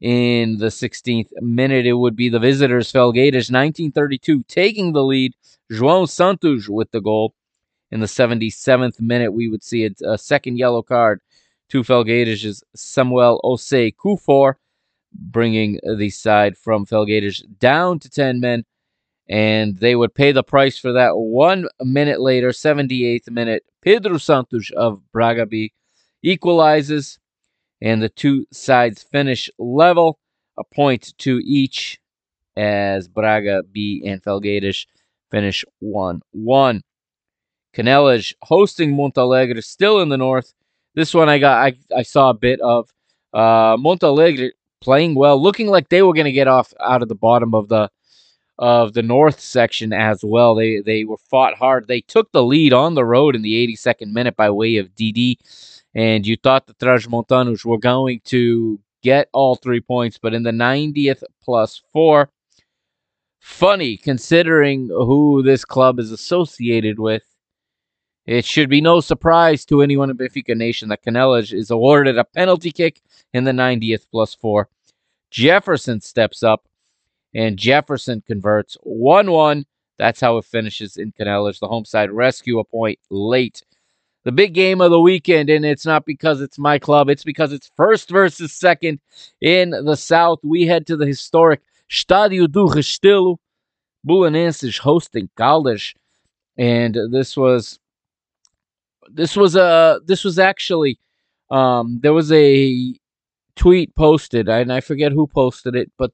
in 0.00 0.58
the 0.58 0.66
16th 0.66 1.30
minute. 1.40 1.86
It 1.86 1.94
would 1.94 2.16
be 2.16 2.28
the 2.28 2.38
visitors, 2.38 2.92
Felgueiras, 2.92 3.50
1932, 3.50 4.44
taking 4.44 4.92
the 4.92 5.04
lead. 5.04 5.32
João 5.70 6.08
Santos 6.08 6.68
with 6.68 6.90
the 6.90 7.00
goal. 7.00 7.34
In 7.92 8.00
the 8.00 8.06
77th 8.06 9.00
minute, 9.00 9.32
we 9.32 9.48
would 9.48 9.64
see 9.64 9.84
a, 9.84 9.90
a 10.12 10.18
second 10.18 10.58
yellow 10.58 10.82
card 10.82 11.20
to 11.70 11.82
Felgueiras' 11.82 12.62
Samuel 12.74 13.40
Osei 13.44 13.94
Kufor, 13.94 14.54
bringing 15.12 15.78
the 15.98 16.10
side 16.10 16.56
from 16.56 16.86
Felgueiras 16.86 17.42
down 17.58 17.98
to 18.00 18.10
10 18.10 18.40
men. 18.40 18.64
And 19.28 19.76
they 19.76 19.94
would 19.94 20.12
pay 20.12 20.32
the 20.32 20.42
price 20.42 20.76
for 20.76 20.92
that 20.92 21.16
one 21.16 21.68
minute 21.80 22.20
later, 22.20 22.48
78th 22.48 23.30
minute. 23.30 23.64
Pedro 23.80 24.18
Santos 24.18 24.70
of 24.76 25.00
Braga 25.12 25.46
B 25.46 25.72
equalizes, 26.22 27.19
and 27.82 28.02
the 28.02 28.08
two 28.08 28.46
sides 28.52 29.02
finish 29.02 29.50
level, 29.58 30.18
a 30.58 30.64
point 30.64 31.16
to 31.18 31.40
each, 31.44 32.00
as 32.56 33.08
Braga 33.08 33.62
B 33.72 34.02
and 34.04 34.22
Felgueiras 34.22 34.86
finish 35.30 35.64
1 35.78 36.20
1. 36.32 36.82
Canelas 37.74 38.34
hosting 38.42 38.96
Montalegre, 38.96 39.62
still 39.62 40.00
in 40.00 40.08
the 40.08 40.16
north. 40.16 40.52
This 40.94 41.14
one 41.14 41.28
I 41.28 41.38
got 41.38 41.64
I, 41.64 41.74
I 41.96 42.02
saw 42.02 42.30
a 42.30 42.34
bit 42.34 42.60
of 42.60 42.90
uh, 43.32 43.76
Montalegre 43.78 44.50
playing 44.80 45.14
well, 45.14 45.40
looking 45.40 45.68
like 45.68 45.88
they 45.88 46.02
were 46.02 46.14
going 46.14 46.24
to 46.24 46.32
get 46.32 46.48
off 46.48 46.74
out 46.80 47.02
of 47.02 47.08
the 47.08 47.14
bottom 47.14 47.54
of 47.54 47.68
the 47.68 47.90
of 48.58 48.92
the 48.92 49.02
north 49.02 49.40
section 49.40 49.92
as 49.92 50.22
well. 50.22 50.54
They 50.54 50.80
they 50.80 51.04
were 51.04 51.16
fought 51.16 51.54
hard. 51.54 51.86
They 51.86 52.00
took 52.02 52.30
the 52.32 52.42
lead 52.42 52.72
on 52.72 52.94
the 52.94 53.04
road 53.04 53.34
in 53.34 53.42
the 53.42 53.66
82nd 53.66 54.12
minute 54.12 54.36
by 54.36 54.50
way 54.50 54.76
of 54.76 54.94
DD, 54.94 55.36
and 55.94 56.26
you 56.26 56.36
thought 56.36 56.66
the 56.66 56.74
Transmontanos 56.74 57.64
were 57.64 57.78
going 57.78 58.20
to 58.26 58.80
get 59.02 59.28
all 59.32 59.56
three 59.56 59.80
points, 59.80 60.18
but 60.18 60.34
in 60.34 60.42
the 60.42 60.50
90th 60.50 61.22
plus 61.42 61.82
four, 61.92 62.30
funny 63.40 63.96
considering 63.96 64.88
who 64.88 65.42
this 65.42 65.64
club 65.64 65.98
is 65.98 66.12
associated 66.12 66.98
with. 66.98 67.22
It 68.26 68.44
should 68.44 68.68
be 68.68 68.80
no 68.80 69.00
surprise 69.00 69.64
to 69.66 69.82
anyone 69.82 70.10
in 70.10 70.16
Benfica 70.16 70.56
Nation 70.56 70.90
that 70.90 71.02
Canelas 71.02 71.52
is 71.52 71.70
awarded 71.70 72.18
a 72.18 72.24
penalty 72.24 72.70
kick 72.70 73.00
in 73.32 73.44
the 73.44 73.50
90th 73.50 74.06
plus 74.10 74.34
four. 74.34 74.68
Jefferson 75.30 76.00
steps 76.00 76.42
up, 76.42 76.68
and 77.34 77.56
Jefferson 77.56 78.22
converts 78.26 78.76
1 78.82 79.30
1. 79.30 79.66
That's 79.98 80.20
how 80.20 80.38
it 80.38 80.44
finishes 80.44 80.96
in 80.96 81.12
Canelas. 81.12 81.60
The 81.60 81.68
home 81.68 81.84
side 81.84 82.10
rescue 82.10 82.58
a 82.58 82.64
point 82.64 82.98
late. 83.10 83.62
The 84.24 84.32
big 84.32 84.52
game 84.52 84.80
of 84.80 84.90
the 84.90 85.00
weekend, 85.00 85.48
and 85.48 85.64
it's 85.64 85.86
not 85.86 86.04
because 86.04 86.40
it's 86.40 86.58
my 86.58 86.78
club, 86.78 87.08
it's 87.08 87.24
because 87.24 87.52
it's 87.52 87.70
first 87.76 88.10
versus 88.10 88.52
second 88.52 89.00
in 89.40 89.70
the 89.70 89.96
South. 89.96 90.40
We 90.42 90.66
head 90.66 90.86
to 90.88 90.96
the 90.96 91.06
historic 91.06 91.62
Estádio 91.90 92.50
do 92.50 92.66
Restelo. 92.66 93.38
Belenenses 94.06 94.78
hosting 94.78 95.28
Caldas. 95.36 95.94
And 96.56 96.96
this 97.10 97.36
was 97.36 97.78
this 99.08 99.36
was 99.36 99.56
a 99.56 100.00
this 100.06 100.24
was 100.24 100.38
actually 100.38 100.98
um, 101.50 101.98
there 102.02 102.12
was 102.12 102.30
a 102.32 102.94
tweet 103.56 103.94
posted, 103.94 104.48
and 104.48 104.72
I 104.72 104.80
forget 104.80 105.12
who 105.12 105.26
posted 105.26 105.74
it, 105.74 105.90
but 105.98 106.12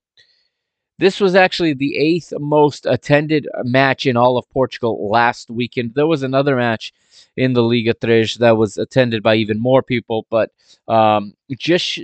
this 0.98 1.20
was 1.20 1.34
actually 1.34 1.74
the 1.74 1.96
eighth 1.96 2.32
most 2.38 2.86
attended 2.86 3.46
match 3.64 4.06
in 4.06 4.16
all 4.16 4.38
of 4.38 4.48
Portugal 4.50 5.08
last 5.10 5.50
weekend. 5.50 5.94
There 5.94 6.06
was 6.06 6.22
another 6.22 6.56
match 6.56 6.92
in 7.36 7.52
the 7.52 7.62
Liga 7.62 7.94
Tres 7.94 8.36
that 8.36 8.56
was 8.56 8.78
attended 8.78 9.22
by 9.22 9.34
even 9.36 9.60
more 9.60 9.82
people, 9.82 10.26
but 10.30 10.50
um, 10.88 11.34
just 11.50 11.98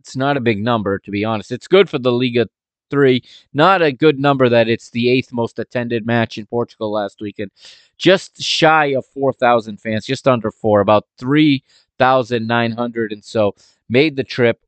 it's 0.00 0.16
not 0.16 0.36
a 0.36 0.40
big 0.40 0.62
number 0.62 0.98
to 1.00 1.10
be 1.10 1.24
honest. 1.24 1.52
It's 1.52 1.68
good 1.68 1.90
for 1.90 1.98
the 1.98 2.12
Liga 2.12 2.46
three. 2.92 3.22
Not 3.54 3.80
a 3.82 3.90
good 3.90 4.18
number 4.18 4.48
that 4.50 4.68
it's 4.68 4.90
the 4.90 5.08
eighth 5.08 5.32
most 5.32 5.58
attended 5.58 6.06
match 6.06 6.36
in 6.36 6.46
Portugal 6.46 6.92
last 6.92 7.20
weekend. 7.20 7.50
Just 7.96 8.42
shy 8.42 8.86
of 8.86 9.06
4,000 9.06 9.78
fans, 9.80 10.04
just 10.04 10.28
under 10.28 10.50
four, 10.50 10.80
about 10.80 11.06
3,900 11.18 13.12
and 13.12 13.24
so 13.24 13.54
made 13.88 14.16
the 14.16 14.24
trip. 14.24 14.60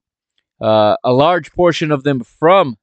Uh, 0.60 0.96
a 1.04 1.12
large 1.12 1.52
portion 1.52 1.92
of 1.92 2.04
them 2.04 2.24
from 2.24 2.78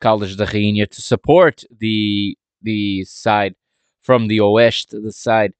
Caldas 0.00 0.36
da 0.36 0.46
Rainha 0.46 0.88
to 0.90 1.02
support 1.02 1.64
the 1.78 2.36
the 2.62 3.04
side 3.04 3.54
from 4.02 4.28
the 4.28 4.38
Oeste, 4.38 4.90
the 5.02 5.12
side 5.12 5.52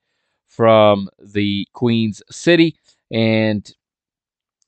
from 0.47 1.09
the 1.19 1.67
Queen's 1.73 2.23
City, 2.31 2.77
and 3.11 3.73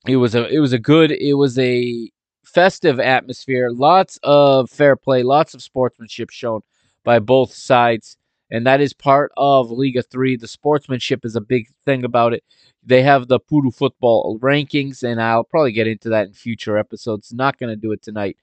it 0.06 0.16
was 0.16 0.34
a 0.34 0.46
it 0.48 0.58
was 0.60 0.72
a 0.72 0.78
good 0.78 1.12
it 1.12 1.34
was 1.34 1.58
a 1.58 2.10
festive 2.44 2.98
atmosphere, 2.98 3.70
lots 3.70 4.18
of 4.22 4.70
fair 4.70 4.96
play, 4.96 5.22
lots 5.22 5.54
of 5.54 5.62
sportsmanship 5.62 6.30
shown 6.30 6.60
by 7.04 7.18
both 7.18 7.52
sides. 7.52 8.16
And 8.50 8.66
that 8.66 8.80
is 8.80 8.94
part 8.94 9.30
of 9.36 9.70
Liga 9.70 10.02
3. 10.02 10.36
The 10.36 10.48
sportsmanship 10.48 11.26
is 11.26 11.36
a 11.36 11.40
big 11.40 11.68
thing 11.84 12.04
about 12.04 12.32
it. 12.32 12.42
They 12.82 13.02
have 13.02 13.28
the 13.28 13.38
Puro 13.38 13.70
Futebol 13.70 14.38
rankings, 14.40 15.02
and 15.02 15.20
I'll 15.20 15.44
probably 15.44 15.72
get 15.72 15.86
into 15.86 16.08
that 16.08 16.28
in 16.28 16.32
future 16.32 16.78
episodes. 16.78 17.30
Not 17.30 17.58
going 17.58 17.68
to 17.68 17.76
do 17.76 17.92
it 17.92 18.02
tonight. 18.02 18.38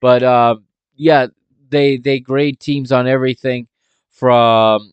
But 0.00 0.22
uh, 0.22 0.56
yeah, 0.98 1.28
they 1.70 1.96
they 1.96 2.20
grade 2.20 2.60
teams 2.60 2.92
on 2.92 3.06
everything 3.06 3.68
from 4.10 4.92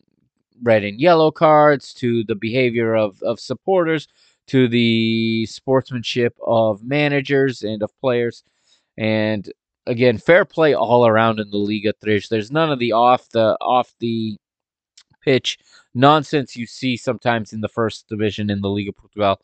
red 0.62 0.84
and 0.84 1.00
yellow 1.00 1.30
cards 1.30 1.92
to 1.94 2.24
the 2.24 2.34
behavior 2.34 2.94
of, 2.94 3.22
of 3.22 3.38
supporters 3.38 4.08
to 4.46 4.68
the 4.68 5.44
sportsmanship 5.46 6.34
of 6.46 6.82
managers 6.82 7.62
and 7.62 7.82
of 7.82 7.90
players. 8.00 8.44
And 8.96 9.52
again, 9.86 10.18
fair 10.18 10.44
play 10.44 10.72
all 10.74 11.06
around 11.06 11.40
in 11.40 11.50
the 11.50 11.58
Liga 11.58 11.92
Três. 11.92 12.28
There's 12.28 12.52
none 12.52 12.70
of 12.70 12.78
the 12.78 12.92
off 12.92 13.28
the 13.30 13.56
off 13.60 13.92
the 13.98 14.36
pitch 15.22 15.58
nonsense 15.94 16.56
you 16.56 16.66
see 16.66 16.96
sometimes 16.96 17.52
in 17.52 17.60
the 17.60 17.68
first 17.68 18.08
division 18.08 18.48
in 18.48 18.60
the 18.60 18.70
Liga 18.70 18.92
Portugal, 18.92 19.40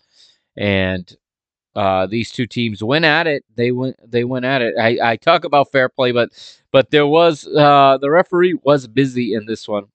and 0.57 1.17
uh, 1.75 2.07
these 2.07 2.31
two 2.31 2.47
teams 2.47 2.83
went 2.83 3.05
at 3.05 3.27
it. 3.27 3.45
They 3.55 3.73
went 3.73 3.97
they 4.11 4.25
went 4.25 4.45
at 4.45 4.63
it. 4.63 4.75
I, 4.79 4.99
I 5.13 5.17
talk 5.17 5.45
about 5.45 5.73
fair 5.73 5.89
play, 5.89 6.13
but 6.13 6.31
but 6.71 6.91
there 6.91 7.07
was 7.07 7.47
uh, 7.47 7.99
the 8.01 8.11
referee 8.11 8.59
was 8.63 8.87
busy 8.87 9.35
in 9.35 9.47
this 9.47 9.67
one, 9.67 9.87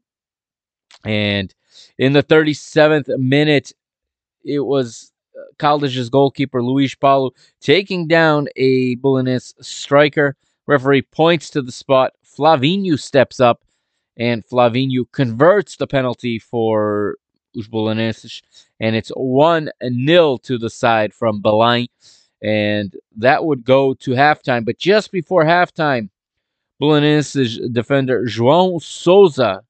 and 1.03 1.53
in 1.97 2.13
the 2.13 2.23
37th 2.23 3.07
minute, 3.19 3.73
it 4.43 4.61
was 4.61 5.11
Caldas' 5.59 6.09
goalkeeper 6.09 6.63
Luis 6.63 6.95
Paulo 6.95 7.31
taking 7.61 8.07
down 8.07 8.47
a 8.55 8.95
Belenenses 8.97 9.53
striker. 9.61 10.35
Referee 10.65 11.03
points 11.03 11.49
to 11.51 11.61
the 11.61 11.71
spot. 11.71 12.13
Flavinho 12.25 12.99
steps 12.99 13.39
up, 13.39 13.63
and 14.17 14.45
Flavinho 14.45 15.05
converts 15.11 15.77
the 15.77 15.87
penalty 15.87 16.39
for 16.39 17.17
os 17.57 17.67
Belenenses, 17.67 18.41
and 18.79 18.95
it's 18.95 19.11
1 19.15 19.69
0 20.05 20.37
to 20.43 20.57
the 20.57 20.69
side 20.69 21.13
from 21.13 21.41
Belém. 21.41 21.87
And 22.41 22.95
that 23.17 23.45
would 23.45 23.65
go 23.65 23.93
to 23.95 24.11
halftime. 24.11 24.63
But 24.63 24.77
just 24.77 25.11
before 25.11 25.43
halftime, 25.43 26.09
Belenenses 26.79 27.59
defender 27.73 28.25
João 28.25 28.81
Souza 28.81 29.63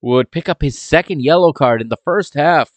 would 0.00 0.30
pick 0.30 0.48
up 0.48 0.60
his 0.60 0.78
second 0.78 1.22
yellow 1.22 1.52
card 1.52 1.80
in 1.80 1.88
the 1.88 1.96
first 2.04 2.34
half 2.34 2.72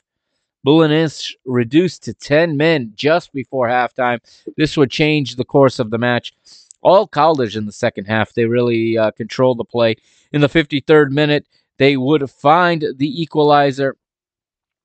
Belenenses 0.66 1.36
reduced 1.46 2.04
to 2.04 2.14
10 2.14 2.56
men 2.58 2.94
just 2.96 3.34
before 3.34 3.68
halftime. 3.68 4.20
This 4.58 4.78
would 4.78 4.92
change 4.92 5.36
the 5.36 5.46
course 5.46 5.80
of 5.80 5.90
the 5.90 5.98
match. 5.98 6.34
All 6.82 7.08
Caldas 7.08 7.56
in 7.56 7.66
the 7.66 7.72
second 7.72 8.06
half, 8.06 8.34
they 8.34 8.46
really 8.46 8.98
uh, 8.98 9.12
controlled 9.12 9.58
the 9.58 9.66
play. 9.66 9.96
In 10.32 10.42
the 10.42 10.50
53rd 10.50 11.12
minute, 11.12 11.48
they 11.78 11.98
would 11.98 12.30
find 12.30 12.86
the 12.98 13.22
equalizer. 13.22 13.96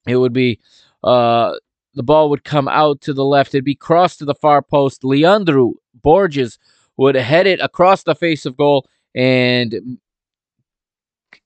It 0.06 0.16
would 0.16 0.32
be 0.32 0.60
uh, 1.04 1.54
the 1.94 2.02
ball 2.02 2.30
would 2.30 2.44
come 2.44 2.68
out 2.68 3.00
to 3.02 3.12
the 3.12 3.24
left. 3.24 3.54
It'd 3.54 3.64
be 3.64 3.74
crossed 3.74 4.18
to 4.20 4.24
the 4.24 4.34
far 4.34 4.62
post. 4.62 5.04
Leandro 5.04 5.74
Borges 5.94 6.58
would 6.96 7.14
head 7.14 7.46
it 7.46 7.60
across 7.60 8.02
the 8.02 8.14
face 8.14 8.46
of 8.46 8.56
goal 8.56 8.86
and 9.14 9.98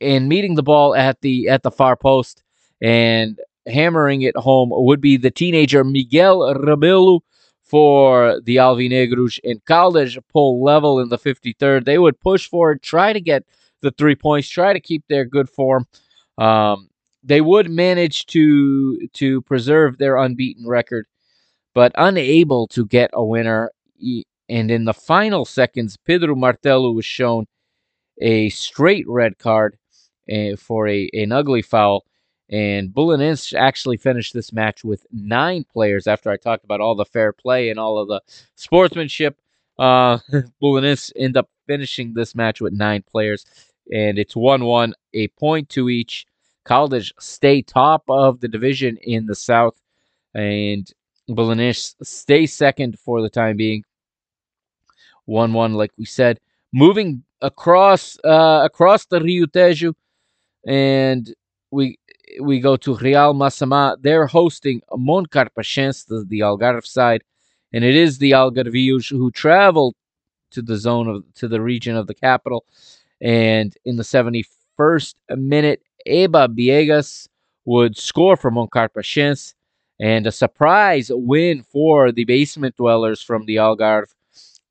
and 0.00 0.28
meeting 0.28 0.54
the 0.54 0.62
ball 0.62 0.94
at 0.94 1.20
the 1.20 1.48
at 1.48 1.62
the 1.62 1.70
far 1.70 1.96
post 1.96 2.42
and 2.80 3.38
hammering 3.66 4.22
it 4.22 4.36
home 4.36 4.70
would 4.72 5.00
be 5.00 5.16
the 5.16 5.30
teenager 5.30 5.84
Miguel 5.84 6.40
Rebelo 6.54 7.20
for 7.62 8.40
the 8.44 8.56
Alvinegros 8.56 9.38
and 9.44 9.64
Caldas 9.64 10.18
pull 10.32 10.62
level 10.62 10.98
in 10.98 11.08
the 11.08 11.18
53rd. 11.18 11.84
They 11.84 11.98
would 11.98 12.18
push 12.20 12.48
forward, 12.48 12.82
try 12.82 13.12
to 13.12 13.20
get 13.20 13.44
the 13.80 13.92
three 13.92 14.16
points, 14.16 14.48
try 14.48 14.72
to 14.72 14.80
keep 14.80 15.04
their 15.08 15.24
good 15.24 15.48
form. 15.48 15.86
Um, 16.36 16.89
they 17.22 17.40
would 17.40 17.70
manage 17.70 18.26
to 18.26 19.06
to 19.14 19.42
preserve 19.42 19.98
their 19.98 20.16
unbeaten 20.16 20.66
record, 20.66 21.06
but 21.74 21.92
unable 21.96 22.66
to 22.68 22.86
get 22.86 23.10
a 23.12 23.24
winner. 23.24 23.70
And 24.48 24.70
in 24.70 24.84
the 24.84 24.94
final 24.94 25.44
seconds, 25.44 25.96
Pedro 25.96 26.34
Martelo 26.34 26.90
was 26.92 27.04
shown 27.04 27.46
a 28.20 28.48
straight 28.50 29.06
red 29.08 29.38
card 29.38 29.78
uh, 30.32 30.56
for 30.56 30.88
a 30.88 31.08
an 31.12 31.32
ugly 31.32 31.62
foul 31.62 32.04
and 32.50 32.92
Belenenses 32.92 33.54
actually 33.56 33.96
finished 33.96 34.34
this 34.34 34.52
match 34.52 34.82
with 34.82 35.06
nine 35.12 35.64
players 35.72 36.06
after 36.08 36.30
I 36.30 36.36
talked 36.36 36.64
about 36.64 36.80
all 36.80 36.96
the 36.96 37.04
fair 37.04 37.32
play 37.32 37.70
and 37.70 37.78
all 37.78 37.96
of 37.98 38.08
the 38.08 38.20
sportsmanship. 38.56 39.38
Uh, 39.78 40.18
Belenenses 40.60 41.12
end 41.16 41.36
up 41.36 41.48
finishing 41.66 42.12
this 42.14 42.34
match 42.34 42.60
with 42.60 42.72
nine 42.72 43.02
players, 43.08 43.46
and 43.92 44.18
it's 44.18 44.34
1 44.34 44.64
1, 44.64 44.94
a 45.14 45.28
point 45.28 45.68
to 45.70 45.88
each. 45.88 46.26
Caldas 46.64 47.12
stay 47.18 47.62
top 47.62 48.04
of 48.08 48.40
the 48.40 48.48
division 48.48 48.96
in 49.02 49.26
the 49.26 49.34
South, 49.34 49.80
and 50.34 50.90
Belenenses 51.28 51.94
stay 52.02 52.46
second 52.46 52.98
for 52.98 53.22
the 53.22 53.30
time 53.30 53.56
being. 53.56 53.84
1 55.26 55.52
1, 55.52 55.74
like 55.74 55.92
we 55.96 56.04
said. 56.04 56.40
Moving 56.72 57.24
across 57.40 58.18
uh, 58.24 58.62
across 58.64 59.06
the 59.06 59.20
Rio 59.20 59.46
Tejo, 59.46 59.94
and 60.66 61.34
we 61.70 61.98
we 62.40 62.60
go 62.60 62.76
to 62.76 62.96
Real 62.96 63.34
Massamá. 63.34 63.96
They're 64.00 64.26
hosting 64.26 64.82
Moncarapachense, 64.92 66.06
the, 66.06 66.24
the 66.28 66.40
Algarve 66.40 66.86
side, 66.86 67.22
and 67.72 67.84
it 67.84 67.94
is 67.94 68.18
the 68.18 68.32
Algarvios 68.32 69.10
who 69.10 69.30
travel 69.30 69.94
to 70.50 70.62
the 70.62 70.76
zone 70.76 71.08
of 71.08 71.24
to 71.34 71.48
the 71.48 71.60
region 71.60 71.96
of 71.96 72.06
the 72.06 72.14
capital. 72.14 72.64
And 73.20 73.76
in 73.84 73.96
the 73.96 74.02
71st 74.02 75.14
minute, 75.36 75.82
Eba 76.06 76.48
Biegas 76.48 77.28
would 77.64 77.96
score 77.96 78.36
for 78.36 78.50
Moncarapachense, 78.50 79.54
and 80.00 80.26
a 80.26 80.32
surprise 80.32 81.10
win 81.12 81.62
for 81.62 82.10
the 82.10 82.24
basement 82.24 82.76
dwellers 82.76 83.22
from 83.22 83.44
the 83.46 83.56
Algarve. 83.56 84.14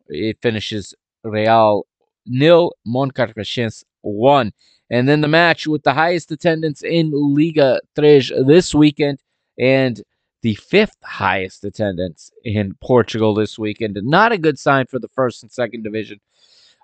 It 0.07 0.37
finishes 0.41 0.93
Real 1.23 1.85
nil, 2.25 2.73
Moncarapachense 2.87 3.83
one. 4.01 4.51
And 4.89 5.07
then 5.07 5.21
the 5.21 5.27
match 5.27 5.67
with 5.67 5.83
the 5.83 5.93
highest 5.93 6.31
attendance 6.31 6.81
in 6.81 7.11
Liga 7.13 7.79
Três 7.95 8.31
this 8.47 8.73
weekend 8.73 9.19
and 9.59 10.01
the 10.41 10.55
fifth 10.55 10.97
highest 11.03 11.63
attendance 11.63 12.31
in 12.43 12.73
Portugal 12.81 13.33
this 13.33 13.59
weekend. 13.59 13.99
Not 14.01 14.31
a 14.31 14.37
good 14.37 14.57
sign 14.57 14.87
for 14.87 14.97
the 14.97 15.09
first 15.09 15.43
and 15.43 15.51
second 15.51 15.83
division. 15.83 16.19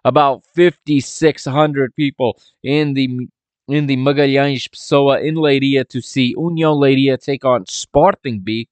About 0.04 0.46
5,600 0.56 1.96
people 1.96 2.40
in 2.62 2.94
the 2.94 3.28
in 3.68 3.88
the 3.88 3.98
Magalhães 3.98 4.70
Pessoa 4.70 5.22
in 5.22 5.36
Leiria 5.36 5.88
to 5.90 6.02
see 6.02 6.36
União 6.36 6.78
Leiria 6.78 7.20
take 7.20 7.46
on 7.46 7.66
Sporting 7.68 8.40
B. 8.40 8.68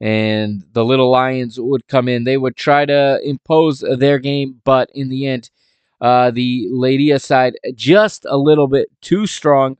And 0.00 0.64
the 0.72 0.84
Little 0.84 1.10
Lions 1.10 1.60
would 1.60 1.86
come 1.86 2.08
in. 2.08 2.24
They 2.24 2.38
would 2.38 2.56
try 2.56 2.86
to 2.86 3.20
impose 3.22 3.80
their 3.80 4.18
game, 4.18 4.60
but 4.64 4.88
in 4.94 5.10
the 5.10 5.26
end, 5.26 5.50
uh, 6.00 6.30
the 6.30 6.68
Leiria 6.70 7.20
side 7.20 7.54
just 7.74 8.24
a 8.24 8.38
little 8.38 8.66
bit 8.66 8.88
too 9.02 9.26
strong 9.26 9.76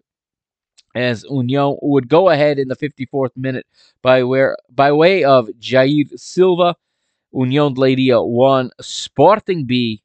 as 0.94 1.24
União 1.24 1.78
would 1.82 2.08
go 2.08 2.28
ahead 2.28 2.58
in 2.58 2.68
the 2.68 2.76
54th 2.76 3.30
minute 3.36 3.66
by 4.02 4.22
where 4.22 4.56
by 4.70 4.92
way 4.92 5.24
of 5.24 5.48
Jair 5.58 6.06
Silva. 6.18 6.76
União 7.32 7.72
Leiria 7.72 8.26
1, 8.26 8.70
Sporting 8.80 9.64
B 9.64 10.02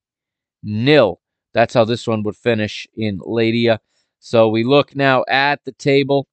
nil. 0.61 1.19
That's 1.53 1.73
how 1.73 1.83
this 1.83 2.05
one 2.05 2.21
would 2.21 2.35
finish 2.35 2.85
in 2.95 3.17
Leiria. 3.19 3.79
So 4.25 4.49
we 4.49 4.63
look 4.63 4.95
now 4.95 5.23
at 5.27 5.63
the 5.65 5.71
table. 5.71 6.27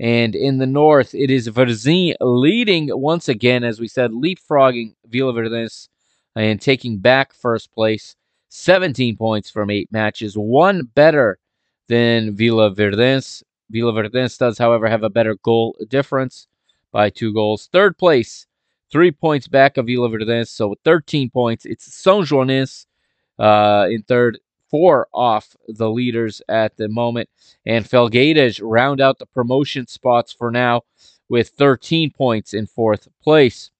And 0.00 0.34
in 0.34 0.58
the 0.58 0.66
north, 0.66 1.14
it 1.14 1.30
is 1.30 1.48
Varzim 1.48 2.16
leading 2.20 2.88
once 2.90 3.28
again, 3.28 3.62
as 3.62 3.78
we 3.78 3.86
said, 3.86 4.10
leapfrogging 4.10 4.96
Vila 5.06 5.32
Verdense 5.32 5.88
and 6.34 6.60
taking 6.60 6.98
back 6.98 7.32
first 7.32 7.70
place. 7.70 8.16
17 8.48 9.16
points 9.16 9.48
from 9.48 9.70
eight 9.70 9.90
matches, 9.92 10.36
one 10.36 10.82
better 10.96 11.38
than 11.86 12.34
Vila 12.34 12.74
Verdense. 12.74 13.44
Vila 13.70 13.92
Verdense 13.92 14.36
does, 14.36 14.58
however, 14.58 14.88
have 14.88 15.04
a 15.04 15.08
better 15.08 15.36
goal 15.44 15.76
difference 15.86 16.48
by 16.90 17.08
two 17.08 17.32
goals. 17.32 17.68
Third 17.72 17.96
place, 17.98 18.48
three 18.90 19.12
points 19.12 19.46
back 19.46 19.76
of 19.76 19.86
Vila 19.86 20.08
Verdense, 20.08 20.50
so 20.50 20.74
13 20.84 21.30
points. 21.30 21.66
It's 21.66 21.88
Sanjoanense 21.88 22.86
uh, 23.38 23.86
in 23.88 24.02
third, 24.02 24.40
four 24.70 25.08
off 25.12 25.56
the 25.68 25.90
leaders 25.90 26.42
at 26.48 26.76
the 26.76 26.88
moment. 26.88 27.28
And 27.64 27.84
Felgueiras 27.84 28.60
round 28.62 29.00
out 29.00 29.18
the 29.18 29.26
promotion 29.26 29.86
spots 29.86 30.32
for 30.32 30.50
now 30.50 30.82
with 31.28 31.50
13 31.50 32.10
points 32.10 32.54
in 32.54 32.66
fourth 32.66 33.08
place. 33.22 33.70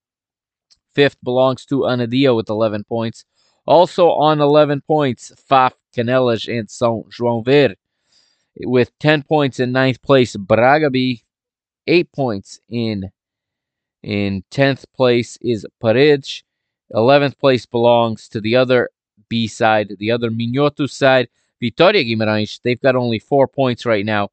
Fifth 0.94 1.22
belongs 1.22 1.66
to 1.66 1.80
Anadia 1.80 2.34
with 2.34 2.48
11 2.48 2.84
points. 2.84 3.24
Also 3.66 4.10
on 4.10 4.40
11 4.40 4.82
points, 4.82 5.32
Fafe, 5.50 5.74
Canelas, 5.94 6.48
and 6.48 6.68
São 6.68 7.04
João 7.10 7.44
Ver. 7.44 7.74
With 8.64 8.96
10 9.00 9.24
points 9.24 9.60
in 9.60 9.72
ninth 9.72 10.00
place, 10.00 10.36
Braga 10.36 10.90
B. 10.90 11.24
8 11.86 12.10
points 12.12 12.60
in 12.68 13.10
in 14.02 14.44
10th 14.50 14.84
place 14.94 15.36
is 15.42 15.66
Paredes. 15.80 16.42
11th 16.94 17.36
place 17.38 17.66
belongs 17.66 18.28
to 18.28 18.40
the 18.40 18.54
other 18.54 18.88
B 19.28 19.46
side, 19.46 19.96
the 19.98 20.10
other 20.10 20.30
Minhoto 20.30 20.88
side, 20.88 21.28
Vitória 21.62 22.04
Guimarães. 22.06 22.60
They've 22.62 22.80
got 22.80 22.96
only 22.96 23.18
four 23.18 23.48
points 23.48 23.86
right 23.86 24.04
now 24.04 24.30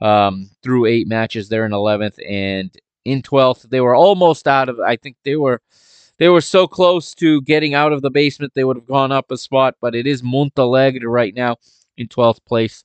um, 0.00 0.50
through 0.62 0.86
eight 0.86 1.06
matches. 1.06 1.48
They're 1.48 1.66
in 1.66 1.72
11th 1.72 2.18
and 2.28 2.74
in 3.04 3.22
12th. 3.22 3.68
They 3.70 3.80
were 3.80 3.94
almost 3.94 4.46
out 4.46 4.68
of. 4.68 4.80
I 4.80 4.96
think 4.96 5.16
they 5.24 5.36
were 5.36 5.60
they 6.18 6.28
were 6.28 6.40
so 6.40 6.66
close 6.68 7.14
to 7.14 7.42
getting 7.42 7.74
out 7.74 7.92
of 7.92 8.02
the 8.02 8.10
basement, 8.10 8.52
they 8.54 8.64
would 8.64 8.76
have 8.76 8.86
gone 8.86 9.10
up 9.10 9.30
a 9.30 9.36
spot, 9.36 9.76
but 9.80 9.94
it 9.94 10.06
is 10.06 10.22
Montalegre 10.22 11.08
right 11.08 11.34
now 11.34 11.56
in 11.96 12.06
12th 12.06 12.44
place 12.44 12.84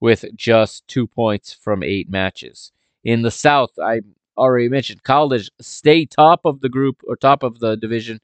with 0.00 0.24
just 0.36 0.86
two 0.86 1.06
points 1.06 1.54
from 1.54 1.82
eight 1.82 2.10
matches. 2.10 2.72
In 3.02 3.22
the 3.22 3.30
South, 3.30 3.78
I 3.78 4.00
already 4.36 4.68
mentioned 4.68 5.04
Caldas 5.04 5.48
stay 5.60 6.04
top 6.04 6.40
of 6.44 6.60
the 6.60 6.68
group 6.68 7.00
or 7.06 7.16
top 7.16 7.42
of 7.42 7.60
the 7.60 7.76
division 7.76 8.20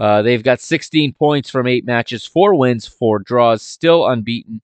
Uh, 0.00 0.22
they've 0.22 0.42
got 0.42 0.60
16 0.60 1.12
points 1.12 1.50
from 1.50 1.66
eight 1.66 1.84
matches, 1.84 2.24
four 2.24 2.54
wins, 2.54 2.86
four 2.86 3.18
draws, 3.18 3.60
still 3.60 4.08
unbeaten, 4.08 4.62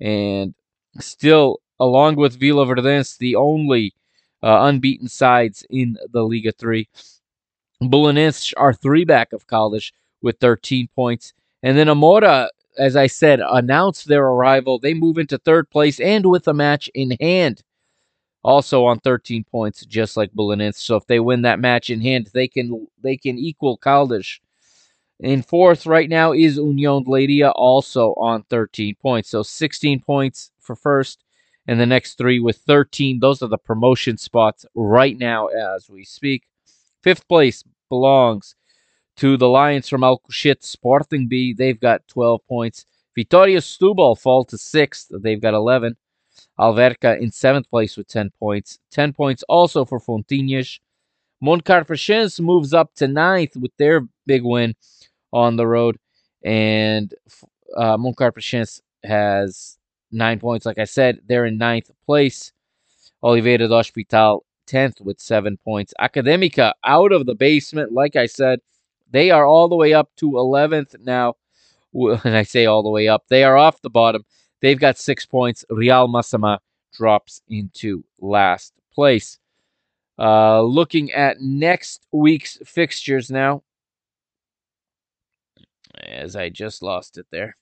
and 0.00 0.54
still, 1.00 1.58
along 1.80 2.14
with 2.14 2.38
Vila 2.38 2.64
Verdense, 2.64 3.16
the 3.16 3.34
only 3.34 3.92
uh, 4.40 4.62
unbeaten 4.62 5.08
sides 5.08 5.66
in 5.68 5.98
the 6.12 6.22
Liga 6.22 6.52
3. 6.52 6.88
Belenenses 7.82 8.54
are 8.56 8.72
three 8.72 9.04
back 9.04 9.32
of 9.32 9.48
Caldas 9.48 9.90
with 10.22 10.38
13 10.38 10.88
points. 10.94 11.32
And 11.64 11.76
then 11.76 11.88
Amora, 11.88 12.48
as 12.78 12.94
I 12.94 13.08
said, 13.08 13.40
announced 13.40 14.06
their 14.06 14.24
arrival. 14.24 14.78
They 14.78 14.94
move 14.94 15.18
into 15.18 15.38
third 15.38 15.68
place 15.70 15.98
and 15.98 16.26
with 16.26 16.46
a 16.46 16.54
match 16.54 16.88
in 16.94 17.16
hand. 17.20 17.64
Also 18.44 18.84
on 18.84 19.00
13 19.00 19.42
points, 19.42 19.84
just 19.86 20.16
like 20.16 20.32
Belenenses. 20.34 20.84
So 20.84 20.94
if 20.94 21.06
they 21.08 21.18
win 21.18 21.42
that 21.42 21.58
match 21.58 21.90
in 21.90 22.00
hand, 22.00 22.30
they 22.32 22.46
can 22.46 22.86
they 23.02 23.16
can 23.16 23.36
equal 23.38 23.76
Caldas. 23.76 24.38
In 25.20 25.42
fourth 25.42 25.84
right 25.84 26.08
now 26.08 26.32
is 26.32 26.56
Union 26.56 27.04
Leiria, 27.04 27.52
also 27.56 28.14
on 28.14 28.44
13 28.44 28.94
points. 29.02 29.30
So 29.30 29.42
16 29.42 30.00
points 30.00 30.52
for 30.60 30.76
first, 30.76 31.24
and 31.66 31.80
the 31.80 31.86
next 31.86 32.14
three 32.18 32.38
with 32.38 32.58
13. 32.58 33.18
Those 33.18 33.42
are 33.42 33.48
the 33.48 33.58
promotion 33.58 34.16
spots 34.16 34.64
right 34.76 35.18
now 35.18 35.48
as 35.48 35.90
we 35.90 36.04
speak. 36.04 36.44
Fifth 37.02 37.26
place 37.26 37.64
belongs 37.88 38.54
to 39.16 39.36
the 39.36 39.48
Lions 39.48 39.88
from 39.88 40.02
Alcochete 40.02 40.62
Sporting 40.62 41.26
B. 41.26 41.52
They've 41.52 41.80
got 41.80 42.06
12 42.06 42.40
points. 42.46 42.86
Vitoria 43.16 43.58
Setúbal 43.58 44.16
fall 44.16 44.44
to 44.44 44.56
sixth. 44.56 45.08
They've 45.10 45.40
got 45.40 45.54
11. 45.54 45.96
Alverca 46.60 47.20
in 47.20 47.32
seventh 47.32 47.68
place 47.68 47.96
with 47.96 48.06
10 48.06 48.30
points. 48.38 48.78
10 48.92 49.12
points 49.12 49.42
also 49.48 49.84
for 49.84 49.98
Fontinhas. 49.98 50.78
Moncarapachense 51.42 52.38
moves 52.40 52.72
up 52.72 52.94
to 52.94 53.08
ninth 53.08 53.56
with 53.56 53.72
their 53.78 54.06
big 54.26 54.44
win 54.44 54.76
on 55.32 55.56
the 55.56 55.66
road. 55.66 55.98
And 56.44 57.12
uh, 57.76 57.96
Moncarapachense 57.96 58.80
has 59.04 59.78
nine 60.10 60.38
points. 60.38 60.66
Like 60.66 60.78
I 60.78 60.84
said, 60.84 61.20
they're 61.26 61.46
in 61.46 61.58
ninth 61.58 61.90
place. 62.06 62.52
Oliveira 63.22 63.58
do 63.58 63.68
Hospital 63.68 64.44
10th 64.68 65.00
with 65.00 65.20
seven 65.20 65.56
points. 65.56 65.94
Academica 66.00 66.72
out 66.84 67.12
of 67.12 67.26
the 67.26 67.34
basement. 67.34 67.92
Like 67.92 68.16
I 68.16 68.26
said, 68.26 68.60
they 69.10 69.30
are 69.30 69.46
all 69.46 69.68
the 69.68 69.76
way 69.76 69.94
up 69.94 70.10
to 70.16 70.30
11th 70.32 71.00
now. 71.00 71.34
When 71.92 72.20
I 72.24 72.42
say 72.42 72.66
all 72.66 72.82
the 72.82 72.90
way 72.90 73.08
up, 73.08 73.24
they 73.28 73.44
are 73.44 73.56
off 73.56 73.82
the 73.82 73.90
bottom. 73.90 74.24
They've 74.60 74.78
got 74.78 74.98
six 74.98 75.24
points. 75.24 75.64
Real 75.70 76.08
Massama 76.08 76.58
drops 76.92 77.40
into 77.48 78.04
last 78.20 78.72
place. 78.92 79.38
Uh, 80.18 80.62
looking 80.62 81.12
at 81.12 81.40
next 81.40 82.04
week's 82.10 82.58
fixtures 82.64 83.30
now, 83.30 83.62
as 86.02 86.36
I 86.36 86.48
just 86.48 86.82
lost 86.82 87.18
it 87.18 87.26
there. 87.30 87.56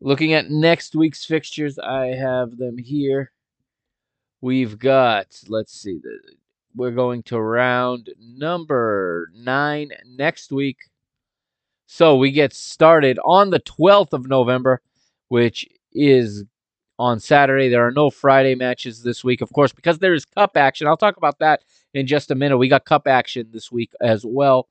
Looking 0.00 0.32
at 0.32 0.50
next 0.50 0.94
week's 0.94 1.24
fixtures, 1.24 1.78
I 1.78 2.06
have 2.06 2.56
them 2.56 2.78
here. 2.78 3.32
We've 4.40 4.78
got, 4.78 5.38
let's 5.48 5.78
see, 5.78 6.00
we're 6.74 6.90
going 6.90 7.22
to 7.24 7.40
round 7.40 8.10
number 8.18 9.30
nine 9.34 9.90
next 10.06 10.52
week. 10.52 10.78
So 11.86 12.16
we 12.16 12.30
get 12.30 12.54
started 12.54 13.18
on 13.24 13.50
the 13.50 13.60
12th 13.60 14.12
of 14.12 14.28
November, 14.28 14.80
which 15.28 15.66
is 15.92 16.44
on 16.98 17.18
Saturday. 17.18 17.68
There 17.68 17.86
are 17.86 17.90
no 17.90 18.10
Friday 18.10 18.54
matches 18.54 19.02
this 19.02 19.24
week, 19.24 19.40
of 19.40 19.52
course, 19.52 19.72
because 19.72 19.98
there 19.98 20.14
is 20.14 20.24
cup 20.24 20.56
action. 20.56 20.86
I'll 20.86 20.96
talk 20.96 21.16
about 21.16 21.38
that 21.40 21.62
in 21.92 22.06
just 22.06 22.30
a 22.30 22.34
minute. 22.34 22.58
We 22.58 22.68
got 22.68 22.84
cup 22.84 23.06
action 23.06 23.48
this 23.50 23.72
week 23.72 23.90
as 24.00 24.24
well. 24.24 24.68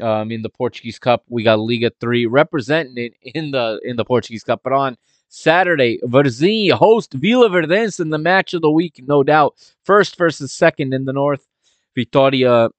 Um, 0.00 0.30
in 0.30 0.42
the 0.42 0.48
Portuguese 0.48 0.98
Cup, 0.98 1.24
we 1.28 1.42
got 1.42 1.60
Liga 1.60 1.90
Three 2.00 2.26
representing 2.26 3.10
in 3.22 3.50
the 3.50 3.80
in 3.84 3.96
the 3.96 4.04
Portuguese 4.04 4.44
Cup. 4.44 4.60
But 4.64 4.72
on 4.72 4.96
Saturday, 5.28 5.98
Varzim 6.04 6.72
host 6.72 7.12
Vila 7.12 7.48
Verdense 7.48 8.00
in 8.00 8.10
the 8.10 8.18
match 8.18 8.54
of 8.54 8.62
the 8.62 8.70
week, 8.70 9.00
no 9.06 9.22
doubt. 9.22 9.54
First 9.84 10.16
versus 10.16 10.52
second 10.52 10.94
in 10.94 11.04
the 11.04 11.12
north. 11.12 11.46
Vitória 11.96 12.70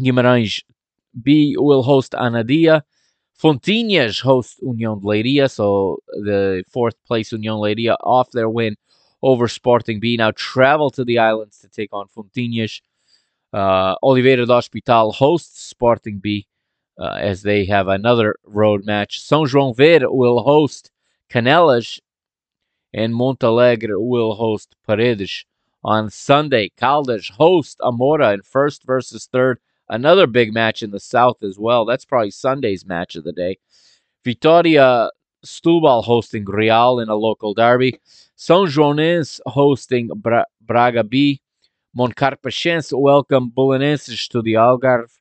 Guimarães 0.00 0.62
B 1.20 1.56
will 1.58 1.82
host 1.82 2.12
Anadia. 2.12 2.82
Fontinhas 3.42 4.20
host 4.20 4.60
de 4.60 4.86
Leiria, 4.86 5.50
so 5.50 5.98
the 6.06 6.62
fourth 6.70 6.94
place 7.04 7.32
União 7.32 7.58
Leiria 7.58 7.96
off 8.04 8.30
their 8.30 8.48
win 8.48 8.76
over 9.22 9.48
Sporting 9.48 10.00
B. 10.00 10.16
Now 10.16 10.30
travel 10.32 10.90
to 10.90 11.04
the 11.04 11.18
islands 11.18 11.58
to 11.58 11.68
take 11.68 11.90
on 11.92 12.06
Fontinhas. 12.08 12.80
Uh, 13.52 13.94
Oliveira 14.02 14.46
do 14.46 14.52
Hospital 14.52 15.12
hosts 15.12 15.62
Sporting 15.62 16.18
B 16.18 16.46
uh, 16.98 17.18
as 17.20 17.42
they 17.42 17.64
have 17.66 17.88
another 17.88 18.36
road 18.44 18.84
match. 18.86 19.20
São 19.20 19.46
João 19.46 19.72
de 19.72 19.76
Ver 19.76 20.10
will 20.10 20.40
host 20.40 20.90
Canelas, 21.30 22.00
and 22.94 23.14
Montalegre 23.14 23.98
will 23.98 24.34
host 24.34 24.74
Paredes. 24.86 25.44
On 25.84 26.08
Sunday, 26.10 26.70
Caldas 26.78 27.30
host 27.30 27.78
Amora 27.80 28.34
in 28.34 28.42
first 28.42 28.84
versus 28.84 29.26
third. 29.26 29.58
Another 29.88 30.26
big 30.26 30.54
match 30.54 30.82
in 30.82 30.90
the 30.90 31.00
south 31.00 31.42
as 31.42 31.58
well. 31.58 31.84
That's 31.84 32.04
probably 32.04 32.30
Sunday's 32.30 32.86
match 32.86 33.16
of 33.16 33.24
the 33.24 33.32
day. 33.32 33.58
Vitoria 34.24 35.10
Setúbal 35.44 36.04
hosting 36.04 36.44
Real 36.44 37.00
in 37.00 37.08
a 37.08 37.16
local 37.16 37.52
derby. 37.52 37.98
Sanjoanense 38.38 39.40
hosting 39.44 40.08
Bra- 40.14 40.44
Braga 40.60 41.02
B. 41.02 41.41
Moncarapachense 41.96 42.98
welcome 42.98 43.50
Belenenses 43.50 44.26
to 44.28 44.40
the 44.40 44.54
Algarve. 44.54 45.12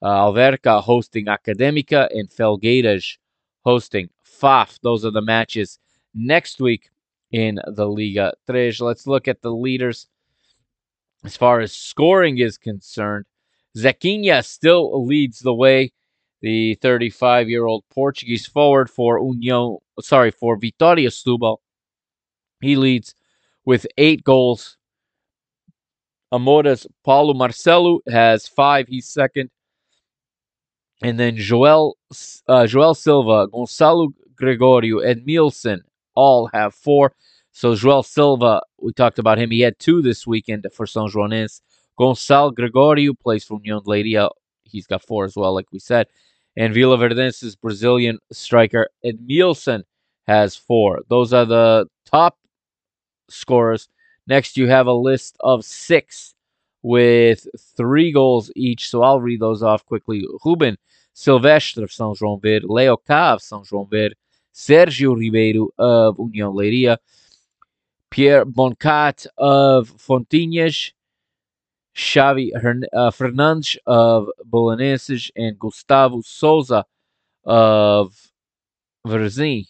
Uh, 0.00 0.30
Alverca 0.30 0.80
hosting 0.80 1.26
Academica 1.26 2.08
and 2.14 2.30
Felgueiras 2.30 3.16
hosting 3.64 4.10
Fafe. 4.24 4.78
Those 4.82 5.04
are 5.04 5.10
the 5.10 5.22
matches 5.22 5.80
next 6.14 6.60
week 6.60 6.90
in 7.32 7.58
the 7.66 7.88
Liga 7.88 8.32
Tres. 8.46 8.80
Let's 8.80 9.08
look 9.08 9.26
at 9.26 9.42
the 9.42 9.50
leaders 9.50 10.06
as 11.24 11.36
far 11.36 11.60
as 11.60 11.72
scoring 11.72 12.38
is 12.38 12.58
concerned. 12.58 13.24
Zequinha 13.76 14.44
still 14.44 15.04
leads 15.04 15.40
the 15.40 15.54
way. 15.54 15.92
The 16.42 16.76
35 16.76 17.48
year 17.48 17.64
old 17.64 17.84
Portuguese 17.92 18.46
forward 18.46 18.88
for 18.88 19.18
União, 19.18 19.78
sorry, 20.00 20.30
for 20.30 20.56
Vitoria 20.58 21.08
Setúbal. 21.08 21.56
He 22.60 22.76
leads 22.76 23.14
with 23.64 23.86
eight 23.96 24.22
goals. 24.22 24.76
Amora's 26.34 26.84
Paulo 27.04 27.32
Marcelo 27.32 28.00
has 28.08 28.48
five. 28.48 28.88
He's 28.88 29.08
second. 29.08 29.50
And 31.00 31.18
then 31.18 31.36
Joel, 31.36 31.96
uh, 32.48 32.66
Joel 32.66 32.94
Silva, 32.94 33.46
Gonçalo 33.48 34.12
Gregorio, 34.34 34.98
and 34.98 35.24
Nielsen 35.24 35.82
all 36.14 36.46
have 36.52 36.74
four. 36.74 37.12
So 37.52 37.76
Joel 37.76 38.02
Silva, 38.02 38.62
we 38.80 38.92
talked 38.92 39.20
about 39.20 39.38
him. 39.38 39.52
He 39.52 39.60
had 39.60 39.78
two 39.78 40.02
this 40.02 40.26
weekend 40.26 40.66
for 40.72 40.86
Sanjoanense. 40.86 41.60
Gonçalo 42.00 42.52
Gregorio 42.52 43.14
plays 43.14 43.44
for 43.44 43.60
União 43.60 43.80
de 43.82 43.88
Leiria. 43.88 44.28
He's 44.64 44.88
got 44.88 45.06
four 45.06 45.24
as 45.24 45.36
well, 45.36 45.54
like 45.54 45.70
we 45.72 45.78
said. 45.78 46.08
And 46.56 46.74
Vila 46.74 46.96
Verdense's 46.96 47.54
Brazilian 47.54 48.18
striker 48.32 48.88
Edmilson 49.04 49.82
has 50.26 50.56
four. 50.56 51.02
Those 51.08 51.32
are 51.32 51.44
the 51.44 51.86
top 52.06 52.38
scorers. 53.28 53.88
Next, 54.26 54.56
you 54.56 54.68
have 54.68 54.86
a 54.86 54.92
list 54.92 55.36
of 55.40 55.64
six 55.64 56.34
with 56.82 57.46
three 57.76 58.12
goals 58.12 58.50
each. 58.56 58.88
So 58.88 59.02
I'll 59.02 59.20
read 59.20 59.40
those 59.40 59.62
off 59.62 59.84
quickly. 59.84 60.26
Ruben 60.44 60.76
Silvestre 61.12 61.84
of 61.84 61.90
São 61.90 62.16
João 62.16 62.40
de 62.40 62.60
Ver, 62.60 62.66
Leo 62.66 62.96
Cá 62.96 63.34
of 63.34 63.42
São 63.42 63.64
João 63.66 63.84
de 63.84 63.90
Ver, 63.90 64.16
Sergio 64.52 65.14
Ribeiro 65.14 65.72
of 65.78 66.16
União 66.18 66.52
Leiria, 66.54 66.98
Pierre 68.10 68.44
Boncat 68.44 69.26
of 69.36 69.90
Fontinhas, 69.98 70.92
Xavi 71.94 72.50
Hern- 72.54 72.86
uh, 72.92 73.10
Fernandes 73.10 73.78
of 73.86 74.28
Belenenses, 74.44 75.30
and 75.36 75.58
Gustavo 75.58 76.22
Souza 76.22 76.84
of 77.44 78.32
Varzim 79.06 79.66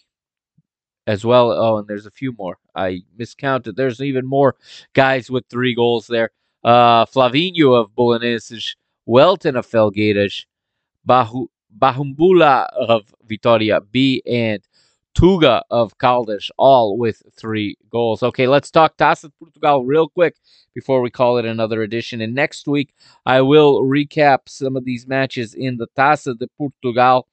as 1.07 1.25
well. 1.25 1.51
Oh, 1.51 1.77
and 1.77 1.87
there's 1.87 2.05
a 2.05 2.11
few 2.11 2.33
more. 2.33 2.57
I 2.75 3.03
miscounted. 3.17 3.75
There's 3.75 4.01
even 4.01 4.25
more 4.25 4.55
guys 4.93 5.29
with 5.29 5.45
three 5.49 5.75
goals 5.75 6.07
there. 6.07 6.31
Uh, 6.63 7.05
Flavinho 7.05 7.79
of 7.79 7.91
Belenenses, 7.95 8.75
Welton 9.05 9.55
of 9.55 9.67
Felgueiras, 9.67 10.45
Bahu, 11.07 11.47
Bahumbula 11.77 12.67
of 12.73 13.13
Vitoria 13.27 13.81
B, 13.81 14.23
and 14.25 14.61
Tuga 15.15 15.61
of 15.71 15.97
Caldas, 15.97 16.49
all 16.57 16.97
with 16.97 17.21
three 17.37 17.77
goals. 17.89 18.21
Okay, 18.21 18.47
let's 18.47 18.69
talk 18.69 18.97
Taça 18.97 19.23
de 19.23 19.33
Portugal 19.39 19.85
real 19.85 20.09
quick 20.09 20.35
before 20.73 21.01
we 21.01 21.09
call 21.09 21.37
it 21.37 21.45
another 21.45 21.83
edition. 21.83 22.19
And 22.19 22.35
next 22.35 22.67
week, 22.67 22.93
I 23.25 23.41
will 23.41 23.81
recap 23.83 24.39
some 24.47 24.75
of 24.75 24.83
these 24.83 25.07
matches 25.07 25.53
in 25.53 25.77
the 25.77 25.87
Taça 25.97 26.37
de 26.37 26.47
Portugal. 26.57 27.27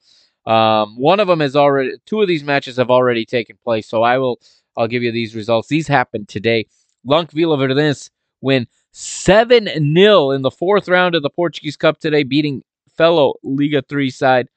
Um, 0.47 0.97
one 0.97 1.21
of 1.21 1.29
them 1.29 1.41
has 1.41 1.55
already, 1.55 1.93
two 2.07 2.21
of 2.21 2.29
these 2.29 2.45
matches 2.45 2.77
have 2.77 2.91
already 2.91 3.25
taken 3.25 3.57
place. 3.63 3.89
So 3.89 4.03
I 4.03 4.19
will, 4.19 4.41
I'll 4.77 4.89
give 4.89 5.03
you 5.03 5.13
these 5.13 5.35
results. 5.35 5.69
These 5.69 5.89
happened 5.89 6.29
today. 6.29 6.67
Lank 7.05 7.31
Vila 7.33 7.57
Verdense 7.57 8.11
win 8.41 8.67
7 8.93 9.69
0 9.95 10.31
in 10.33 10.43
the 10.43 10.51
fourth 10.51 10.89
round 10.89 11.15
of 11.15 11.23
the 11.23 11.31
Portuguese 11.31 11.77
Cup 11.77 11.99
today, 11.99 12.23
beating 12.23 12.63
fellow 12.97 13.35
Liga 13.43 13.83
3 13.89 14.11
side, 14.11 14.49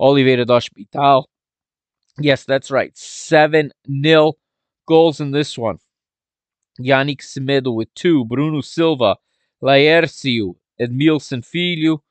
Oliveira 0.00 0.44
do 0.44 0.52
Hospital. 0.52 1.28
Yes, 2.18 2.44
that's 2.44 2.70
right. 2.70 2.96
7 2.96 3.72
0 4.02 4.32
goals 4.86 5.20
in 5.20 5.32
this 5.32 5.58
one. 5.58 5.78
Yannick 6.80 7.20
Semedo 7.20 7.74
with 7.74 7.92
two, 7.94 8.24
Bruno 8.24 8.60
Silva, 8.60 9.16
Laércio, 9.62 10.54
Edmilson 10.80 11.44
Filho, 11.44 12.02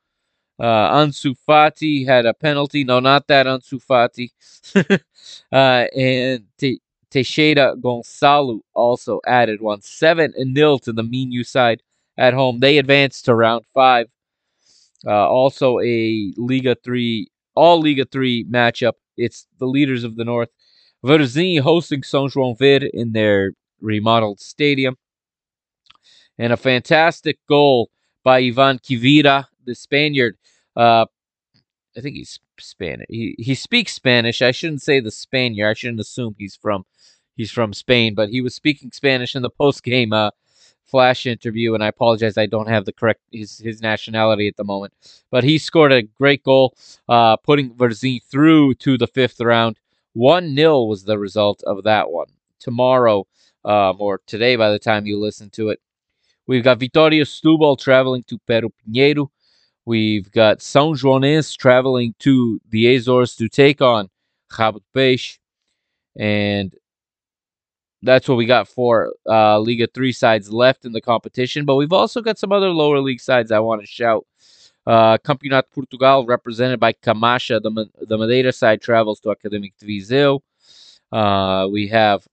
uh, 0.58 0.90
Ansu 0.90 1.34
Fati 1.46 2.06
had 2.06 2.26
a 2.26 2.34
penalty. 2.34 2.84
No, 2.84 3.00
not 3.00 3.26
that 3.28 3.46
Ansu 3.46 3.80
Fati. 3.84 4.30
uh, 5.52 5.56
and 5.96 6.44
Te- 6.58 6.80
Teixeira 7.10 7.74
Gonçalo 7.76 8.60
also 8.74 9.20
added 9.26 9.60
one. 9.60 9.80
7 9.82 10.32
0 10.54 10.78
to 10.78 10.92
the 10.92 11.02
Minho 11.02 11.42
side 11.42 11.82
at 12.16 12.34
home. 12.34 12.60
They 12.60 12.78
advanced 12.78 13.24
to 13.26 13.34
round 13.34 13.64
five. 13.74 14.08
Uh, 15.06 15.28
also 15.28 15.78
a 15.80 16.32
Liga 16.36 16.76
3, 16.82 17.28
all 17.54 17.80
Liga 17.80 18.04
3 18.04 18.44
matchup. 18.44 18.94
It's 19.16 19.46
the 19.58 19.66
leaders 19.66 20.04
of 20.04 20.16
the 20.16 20.24
North. 20.24 20.50
Varzim 21.04 21.60
hosting 21.60 22.00
São 22.00 22.58
Ver 22.58 22.86
in 22.92 23.12
their 23.12 23.52
remodeled 23.80 24.40
stadium. 24.40 24.96
And 26.38 26.52
a 26.52 26.56
fantastic 26.56 27.38
goal 27.48 27.90
by 28.24 28.38
Ivan 28.40 28.78
Quivira, 28.78 29.46
the 29.66 29.74
Spaniard. 29.74 30.36
Uh, 30.74 31.06
I 31.96 32.00
think 32.00 32.16
he's 32.16 32.38
Spanish. 32.58 33.06
He 33.08 33.34
he 33.38 33.54
speaks 33.54 33.94
Spanish. 33.94 34.42
I 34.42 34.50
shouldn't 34.50 34.82
say 34.82 35.00
the 35.00 35.10
Spaniard. 35.10 35.70
I 35.70 35.74
shouldn't 35.74 36.00
assume 36.00 36.34
he's 36.38 36.56
from 36.56 36.84
he's 37.36 37.50
from 37.50 37.72
Spain, 37.72 38.14
but 38.14 38.28
he 38.28 38.40
was 38.40 38.54
speaking 38.54 38.92
Spanish 38.92 39.34
in 39.34 39.42
the 39.42 39.50
post 39.60 39.82
game 39.82 40.12
uh, 40.12 40.30
flash 40.84 41.26
interview. 41.26 41.74
And 41.74 41.82
I 41.82 41.88
apologize, 41.88 42.38
I 42.38 42.46
don't 42.46 42.68
have 42.68 42.84
the 42.84 42.92
correct 42.92 43.22
his 43.32 43.58
his 43.58 43.80
nationality 43.80 44.48
at 44.48 44.56
the 44.56 44.64
moment. 44.64 44.94
But 45.30 45.44
he 45.44 45.58
scored 45.58 45.92
a 45.92 46.02
great 46.02 46.42
goal, 46.42 46.76
uh, 47.08 47.36
putting 47.36 47.74
Varzim 47.74 48.22
through 48.22 48.74
to 48.74 48.98
the 48.98 49.06
fifth 49.06 49.40
round. 49.40 49.78
One 50.12 50.54
0 50.56 50.84
was 50.84 51.04
the 51.04 51.18
result 51.18 51.62
of 51.66 51.84
that 51.84 52.10
one. 52.10 52.28
Tomorrow, 52.58 53.26
um, 53.64 53.96
or 53.98 54.22
today, 54.26 54.56
by 54.56 54.70
the 54.70 54.78
time 54.78 55.04
you 55.04 55.18
listen 55.18 55.50
to 55.50 55.68
it, 55.68 55.80
we've 56.46 56.64
got 56.64 56.78
Vitória 56.78 57.22
Setúbal 57.22 57.78
traveling 57.78 58.22
to 58.24 58.38
Pêro 58.48 58.70
Pinheiro. 58.70 59.28
We've 59.86 60.30
got 60.32 60.58
Sanjoanense 60.58 61.56
traveling 61.56 62.16
to 62.18 62.60
the 62.68 62.94
Azores 62.96 63.36
to 63.36 63.48
take 63.48 63.80
on 63.80 64.08
Cabo 64.50 64.80
Peixe. 64.92 65.38
And 66.18 66.74
that's 68.02 68.28
what 68.28 68.36
we 68.36 68.46
got 68.46 68.66
for 68.66 69.12
uh, 69.28 69.60
Liga 69.60 69.86
3 69.94 70.10
sides 70.10 70.50
left 70.50 70.84
in 70.84 70.92
the 70.92 71.00
competition. 71.00 71.64
But 71.64 71.76
we've 71.76 71.92
also 71.92 72.20
got 72.20 72.36
some 72.36 72.50
other 72.50 72.70
lower 72.70 72.98
league 73.00 73.20
sides 73.20 73.52
I 73.52 73.60
want 73.60 73.80
to 73.80 73.86
shout. 73.86 74.26
Uh, 74.84 75.18
Campeonato 75.18 75.70
Portugal, 75.72 76.26
represented 76.26 76.80
by 76.80 76.92
Camacha. 76.92 77.62
The, 77.62 77.86
the 78.06 78.18
Madeira 78.18 78.52
side 78.52 78.82
travels 78.82 79.20
to 79.20 79.28
Académico 79.28 79.78
de 79.78 79.86
Viseu. 79.86 80.40
Uh, 81.12 81.68
we 81.70 81.86
have 81.88 82.26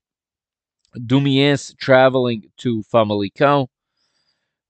Dumiense 0.98 1.78
traveling 1.78 2.50
to 2.58 2.84
Famalicão. 2.92 3.68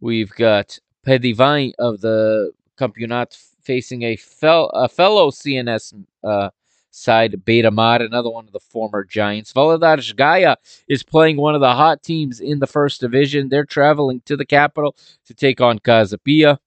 We've 0.02 0.32
got 0.32 0.80
Pedivain 1.06 1.74
of 1.80 2.02
the 2.02 2.52
Campeonato 2.78 3.36
facing 3.62 4.04
a, 4.04 4.16
fel- 4.16 4.70
a 4.70 4.90
fellow 4.90 5.32
CNS 5.32 5.94
uh, 6.24 6.50
side, 6.92 7.44
Beira-Mar, 7.44 8.02
another 8.02 8.30
one 8.30 8.46
of 8.46 8.52
the 8.52 8.60
former 8.60 9.04
Giants. 9.04 9.54
Valadares 9.54 10.16
Gaia 10.16 10.56
is 10.88 11.04
playing 11.04 11.38
one 11.38 11.56
of 11.56 11.62
the 11.62 11.74
hot 11.74 12.04
teams 12.04 12.40
in 12.40 12.60
the 12.60 12.68
first 12.68 13.02
division. 13.02 13.50
They're 13.50 13.66
traveling 13.66 14.22
to 14.26 14.38
the 14.38 14.46
capital 14.46 14.96
to 15.26 15.34
take 15.34 15.60
on 15.62 15.80
Casa 15.80 16.18
Pia. 16.18 16.60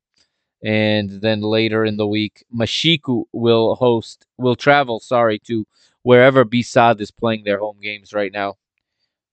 And 0.65 1.11
then 1.21 1.43
later 1.43 1.85
in 1.85 1.97
the 1.97 2.07
week, 2.07 2.45
Machico 2.55 3.25
will 3.33 3.77
host, 3.77 4.27
will 4.37 4.57
travel, 4.57 5.01
sorry, 5.01 5.39
to 5.41 5.67
wherever 6.03 6.45
B-SAD 6.45 7.01
is 7.01 7.11
playing 7.11 7.45
their 7.45 7.59
home 7.59 7.79
games 7.81 8.13
right 8.13 8.33
now. 8.33 8.55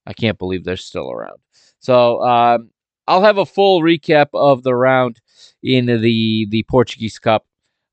I 0.06 0.12
can't 0.12 0.38
believe 0.38 0.64
they're 0.64 0.76
still 0.76 1.10
around. 1.10 1.38
So 1.80 2.22
um, 2.22 2.70
I'll 3.06 3.22
have 3.22 3.38
a 3.38 3.46
full 3.46 3.80
recap 3.80 4.28
of 4.34 4.62
the 4.62 4.74
round 4.74 5.20
in 5.64 5.86
the 5.86 6.46
the 6.50 6.62
Portuguese 6.68 7.18
Cup 7.18 7.44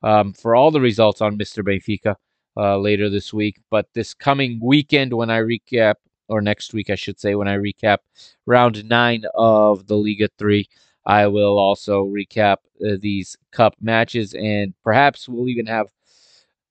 um, 0.04 0.34
for 0.34 0.56
all 0.56 0.70
the 0.70 0.82
results 0.82 1.22
on 1.22 1.38
Mr. 1.38 1.64
Benfica 1.64 2.16
uh, 2.58 2.78
later 2.78 3.10
this 3.10 3.34
week. 3.34 3.60
But 3.72 3.88
this 3.94 4.14
coming 4.14 4.60
weekend, 4.62 5.14
when 5.14 5.30
I 5.30 5.40
recap, 5.40 5.96
or 6.28 6.42
next 6.42 6.74
week, 6.74 6.90
I 6.90 6.96
should 6.96 7.20
say, 7.20 7.36
when 7.36 7.48
I 7.48 7.58
recap 7.58 8.00
round 8.46 8.88
nine 8.88 9.24
of 9.34 9.88
the 9.88 9.96
Liga 9.96 10.30
3, 10.38 10.68
I 11.06 11.28
will 11.28 11.58
also 11.58 12.06
recap 12.06 12.58
uh, 12.86 12.98
these 13.00 13.36
cup 13.52 13.76
matches, 13.82 14.34
and 14.34 14.74
perhaps 14.84 15.28
we'll 15.28 15.50
even 15.50 15.66
have 15.66 15.88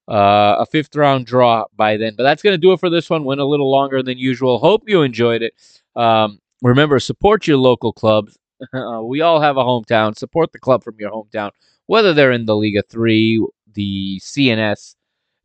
uh, 0.08 0.56
a 0.58 0.66
fifth 0.66 0.94
round 0.94 1.26
draw 1.26 1.64
by 1.76 1.96
then. 1.96 2.14
But 2.16 2.24
that's 2.24 2.42
going 2.42 2.54
to 2.54 2.58
do 2.58 2.72
it 2.72 2.80
for 2.80 2.90
this 2.90 3.10
one. 3.10 3.24
Went 3.24 3.40
a 3.40 3.44
little 3.44 3.70
longer 3.70 4.02
than 4.02 4.18
usual. 4.18 4.58
Hope 4.58 4.82
you 4.86 5.02
enjoyed 5.02 5.42
it. 5.42 5.54
Um, 5.96 6.40
remember, 6.62 6.98
support 7.00 7.46
your 7.46 7.56
local 7.58 7.92
clubs. 7.92 8.36
Uh, 8.75 9.01
we 9.03 9.20
all 9.20 9.40
have 9.40 9.57
a 9.57 9.64
hometown. 9.64 10.16
Support 10.16 10.53
the 10.53 10.59
club 10.59 10.85
from 10.85 10.96
your 10.99 11.11
hometown, 11.11 11.51
whether 11.87 12.12
they're 12.12 12.33
in 12.33 12.44
the 12.46 12.57
Liga 12.57 12.83
3, 12.88 13.46
the 13.75 14.20
CNS, 14.23 14.94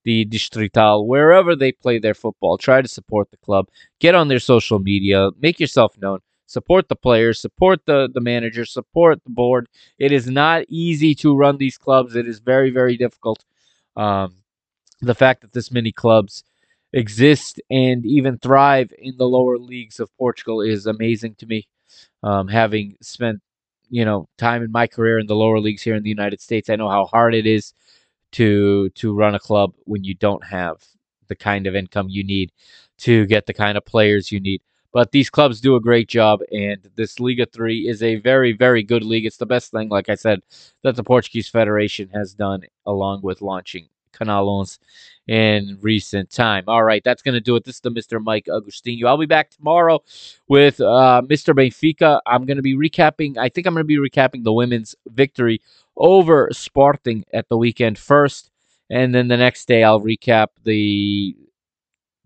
the 0.04 0.26
Distrital, 0.26 1.08
wherever 1.08 1.56
they 1.56 1.72
play 1.72 1.98
their 2.00 2.14
football. 2.14 2.58
Try 2.58 2.82
to 2.82 2.88
support 2.88 3.32
the 3.32 3.38
club. 3.38 3.68
Get 4.00 4.16
on 4.16 4.28
their 4.28 4.40
social 4.40 4.80
media. 4.80 5.32
Make 5.40 5.60
yourself 5.60 5.98
known. 5.98 6.20
Support 6.48 6.90
the 6.90 6.96
players, 6.96 7.42
support 7.42 7.82
the, 7.86 8.08
the 8.14 8.22
manager, 8.22 8.66
support 8.66 9.24
the 9.24 9.32
board. 9.32 9.68
It 9.98 10.12
is 10.12 10.28
not 10.28 10.66
easy 10.70 11.16
to 11.16 11.36
run 11.36 11.58
these 11.58 11.78
clubs. 11.78 12.16
It 12.16 12.28
is 12.28 12.40
very, 12.40 12.70
very 12.70 12.98
difficult. 12.98 13.44
Um, 13.96 14.36
the 15.02 15.16
fact 15.16 15.42
that 15.42 15.54
this 15.54 15.72
many 15.72 15.92
clubs 15.92 16.44
exist 16.94 17.60
and 17.70 18.06
even 18.06 18.38
thrive 18.38 18.94
in 19.00 19.18
the 19.18 19.28
lower 19.28 19.58
leagues 19.58 20.00
of 20.00 20.16
Portugal 20.18 20.62
is 20.62 20.86
amazing 20.86 21.36
to 21.36 21.48
me. 21.48 21.68
Um, 22.24 22.48
having 22.48 22.96
spent 23.02 23.42
you 23.90 24.06
know 24.06 24.28
time 24.38 24.64
in 24.64 24.72
my 24.72 24.88
career 24.88 25.20
in 25.20 25.28
the 25.28 25.36
lower 25.36 25.60
leagues 25.60 25.84
here 25.84 25.96
in 25.96 26.04
the 26.04 26.10
United 26.10 26.42
States, 26.42 26.70
I 26.70 26.76
know 26.76 26.90
how 26.90 27.06
hard 27.06 27.36
it 27.36 27.46
is 27.46 27.74
to 28.34 28.90
to 28.92 29.14
run 29.14 29.36
a 29.36 29.40
club 29.40 29.74
when 29.86 30.04
you 30.04 30.16
don't 30.16 30.44
have 30.46 30.84
the 31.28 31.36
kind 31.36 31.68
of 31.68 31.76
income 31.76 32.10
you 32.10 32.24
need 32.24 32.52
to 33.00 33.26
get 33.26 33.46
the 33.46 33.54
kind 33.54 33.78
of 33.78 33.86
players 33.86 34.32
you 34.32 34.40
need. 34.40 34.62
But 34.94 35.12
these 35.12 35.30
clubs 35.30 35.60
do 35.60 35.76
a 35.76 35.82
great 35.82 36.08
job, 36.08 36.40
and 36.54 36.90
this 36.96 37.20
Liga 37.20 37.46
3 37.46 37.88
is 37.88 38.02
a 38.02 38.16
very, 38.16 38.54
very 38.54 38.82
good 38.82 39.04
league. 39.04 39.26
It's 39.26 39.36
the 39.36 39.46
best 39.46 39.72
thing, 39.72 39.90
like 39.90 40.08
I 40.08 40.16
said, 40.16 40.40
that 40.84 40.96
the 40.96 41.04
Portuguese 41.04 41.50
Federation 41.50 42.10
has 42.14 42.34
done, 42.34 42.62
along 42.86 43.22
with 43.22 43.42
launching 43.42 43.90
Canal 44.16 44.48
11 44.48 44.78
in 45.28 45.78
recent 45.82 46.30
time. 46.30 46.64
All 46.68 46.84
right, 46.84 47.04
that's 47.04 47.22
going 47.22 47.34
to 47.34 47.42
do 47.42 47.56
it. 47.56 47.64
This 47.64 47.76
is 47.76 47.82
the 47.82 47.92
Mr. 47.92 48.24
Mike 48.24 48.46
Agostinho. 48.46 49.06
I'll 49.06 49.18
be 49.18 49.26
back 49.26 49.50
tomorrow 49.50 50.04
with 50.48 50.80
uh, 50.80 51.22
Mr. 51.26 51.54
Benfica. 51.54 52.20
I'm 52.26 52.46
going 52.46 52.58
to 52.58 52.64
be 52.64 52.76
recapping, 52.76 53.38
I 53.38 53.50
think 53.50 53.66
I'm 53.68 53.74
going 53.74 53.84
to 53.84 53.88
be 53.88 53.98
recapping 53.98 54.44
the 54.44 54.54
women's 54.54 54.96
victory 55.08 55.62
over 55.98 56.50
Sporting 56.52 57.26
at 57.34 57.50
the 57.50 57.58
weekend 57.58 57.98
first. 57.98 58.52
And 58.90 59.16
then 59.16 59.28
the 59.28 59.38
next 59.38 59.68
day, 59.68 59.84
I'll 59.84 60.02
recap 60.02 60.48
the 60.64 61.36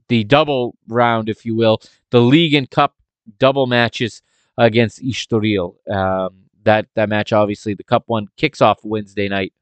the 0.09 0.23
double 0.23 0.75
round, 0.87 1.29
if 1.29 1.45
you 1.45 1.55
will, 1.55 1.79
the 2.09 2.19
league 2.19 2.55
and 2.55 2.69
cup 2.69 2.95
double 3.37 3.67
matches 3.67 4.21
against 4.57 5.01
Estoril. 5.01 5.75
Um, 5.89 6.35
that 6.63 6.87
that 6.95 7.09
match, 7.09 7.31
obviously, 7.31 7.73
the 7.73 7.83
cup 7.83 8.03
one 8.07 8.27
kicks 8.35 8.61
off 8.61 8.83
Wednesday 8.83 9.29
night. 9.29 9.53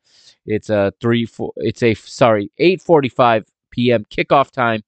It's 0.47 0.69
a 0.69 0.93
three 1.01 1.25
four. 1.25 1.53
It's 1.57 1.83
a 1.83 1.93
sorry 1.93 2.51
eight 2.57 2.81
forty 2.81 3.09
five 3.09 3.45
p.m. 3.69 4.05
kickoff 4.09 4.49
time 4.49 4.83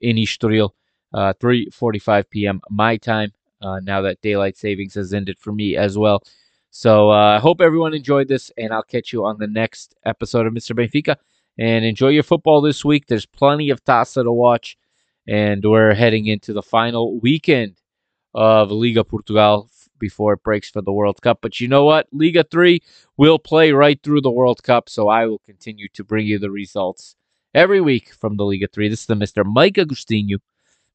in 0.00 0.16
Estoril. 0.16 0.70
Uh, 1.12 1.32
three 1.40 1.68
forty 1.70 1.98
five 1.98 2.30
p.m. 2.30 2.60
my 2.70 2.96
time. 2.96 3.32
Uh, 3.60 3.80
now 3.80 4.00
that 4.02 4.20
daylight 4.22 4.56
savings 4.56 4.94
has 4.94 5.12
ended 5.12 5.38
for 5.38 5.52
me 5.52 5.76
as 5.76 5.98
well. 5.98 6.22
So 6.70 7.10
I 7.10 7.36
uh, 7.36 7.40
hope 7.40 7.60
everyone 7.60 7.94
enjoyed 7.94 8.28
this, 8.28 8.52
and 8.56 8.72
I'll 8.72 8.82
catch 8.82 9.12
you 9.12 9.24
on 9.24 9.38
the 9.38 9.46
next 9.46 9.94
episode 10.04 10.46
of 10.46 10.52
Mr. 10.52 10.76
Benfica 10.76 11.16
and 11.58 11.84
enjoy 11.84 12.08
your 12.08 12.22
football 12.22 12.60
this 12.60 12.84
week. 12.84 13.06
There's 13.06 13.26
plenty 13.26 13.70
of 13.70 13.82
Taça 13.82 14.22
to 14.22 14.32
watch, 14.32 14.76
and 15.26 15.64
we're 15.64 15.94
heading 15.94 16.26
into 16.26 16.52
the 16.52 16.62
final 16.62 17.18
weekend 17.20 17.80
of 18.34 18.70
Liga 18.70 19.04
Portugal 19.04 19.70
before 19.98 20.34
it 20.34 20.42
breaks 20.42 20.70
for 20.70 20.82
the 20.82 20.92
World 20.92 21.20
Cup. 21.22 21.38
But 21.40 21.60
you 21.60 21.68
know 21.68 21.84
what? 21.84 22.06
Liga 22.12 22.44
3 22.50 22.80
will 23.16 23.38
play 23.38 23.72
right 23.72 24.00
through 24.02 24.20
the 24.20 24.30
World 24.30 24.62
Cup, 24.62 24.88
so 24.88 25.08
I 25.08 25.26
will 25.26 25.40
continue 25.40 25.88
to 25.94 26.04
bring 26.04 26.26
you 26.26 26.38
the 26.38 26.50
results 26.50 27.16
every 27.54 27.80
week 27.80 28.12
from 28.12 28.36
the 28.36 28.44
Liga 28.44 28.68
3. 28.72 28.88
This 28.88 29.00
is 29.00 29.06
the 29.06 29.14
Mr. 29.14 29.44
Mike 29.44 29.74
Agostinho. 29.74 30.38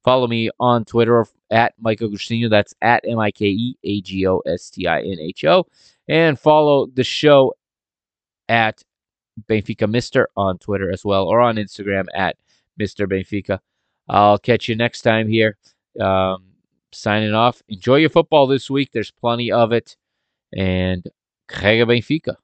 Follow 0.04 0.28
me 0.28 0.50
on 0.60 0.86
Twitter 0.86 1.26
at 1.52 1.74
Mike 1.80 2.00
Agostinho. 2.00 2.50
That's 2.50 2.74
at 2.82 3.04
M 3.08 3.20
I 3.20 3.32
K 3.32 3.46
E 3.46 3.78
A 3.84 4.02
G 4.02 4.28
O 4.28 4.40
S 4.40 4.70
T 4.70 4.88
I 4.88 5.02
N 5.02 5.20
H 5.20 5.46
O. 5.46 5.66
And 6.08 6.40
follow 6.40 6.88
the 6.88 7.04
show 7.04 7.54
at 8.50 8.82
Benfica 9.48 9.90
Mister 9.90 10.28
on 10.36 10.58
Twitter 10.58 10.92
as 10.92 11.06
well, 11.06 11.26
or 11.26 11.40
on 11.40 11.58
Instagram 11.58 12.06
at 12.16 12.38
Mr. 12.80 13.08
Benfica. 13.08 13.60
I'll 14.10 14.40
catch 14.40 14.68
you 14.68 14.76
next 14.76 15.02
time 15.02 15.28
here. 15.28 15.58
Um, 16.00 16.51
signing 16.94 17.34
off. 17.34 17.62
Enjoy 17.68 17.96
your 17.96 18.10
football 18.10 18.48
this 18.48 18.70
week. 18.70 18.90
There's 18.92 19.12
plenty 19.12 19.52
of 19.52 19.72
it. 19.72 19.96
And 20.54 21.08
Carrega 21.50 21.86
Benfica. 21.86 22.36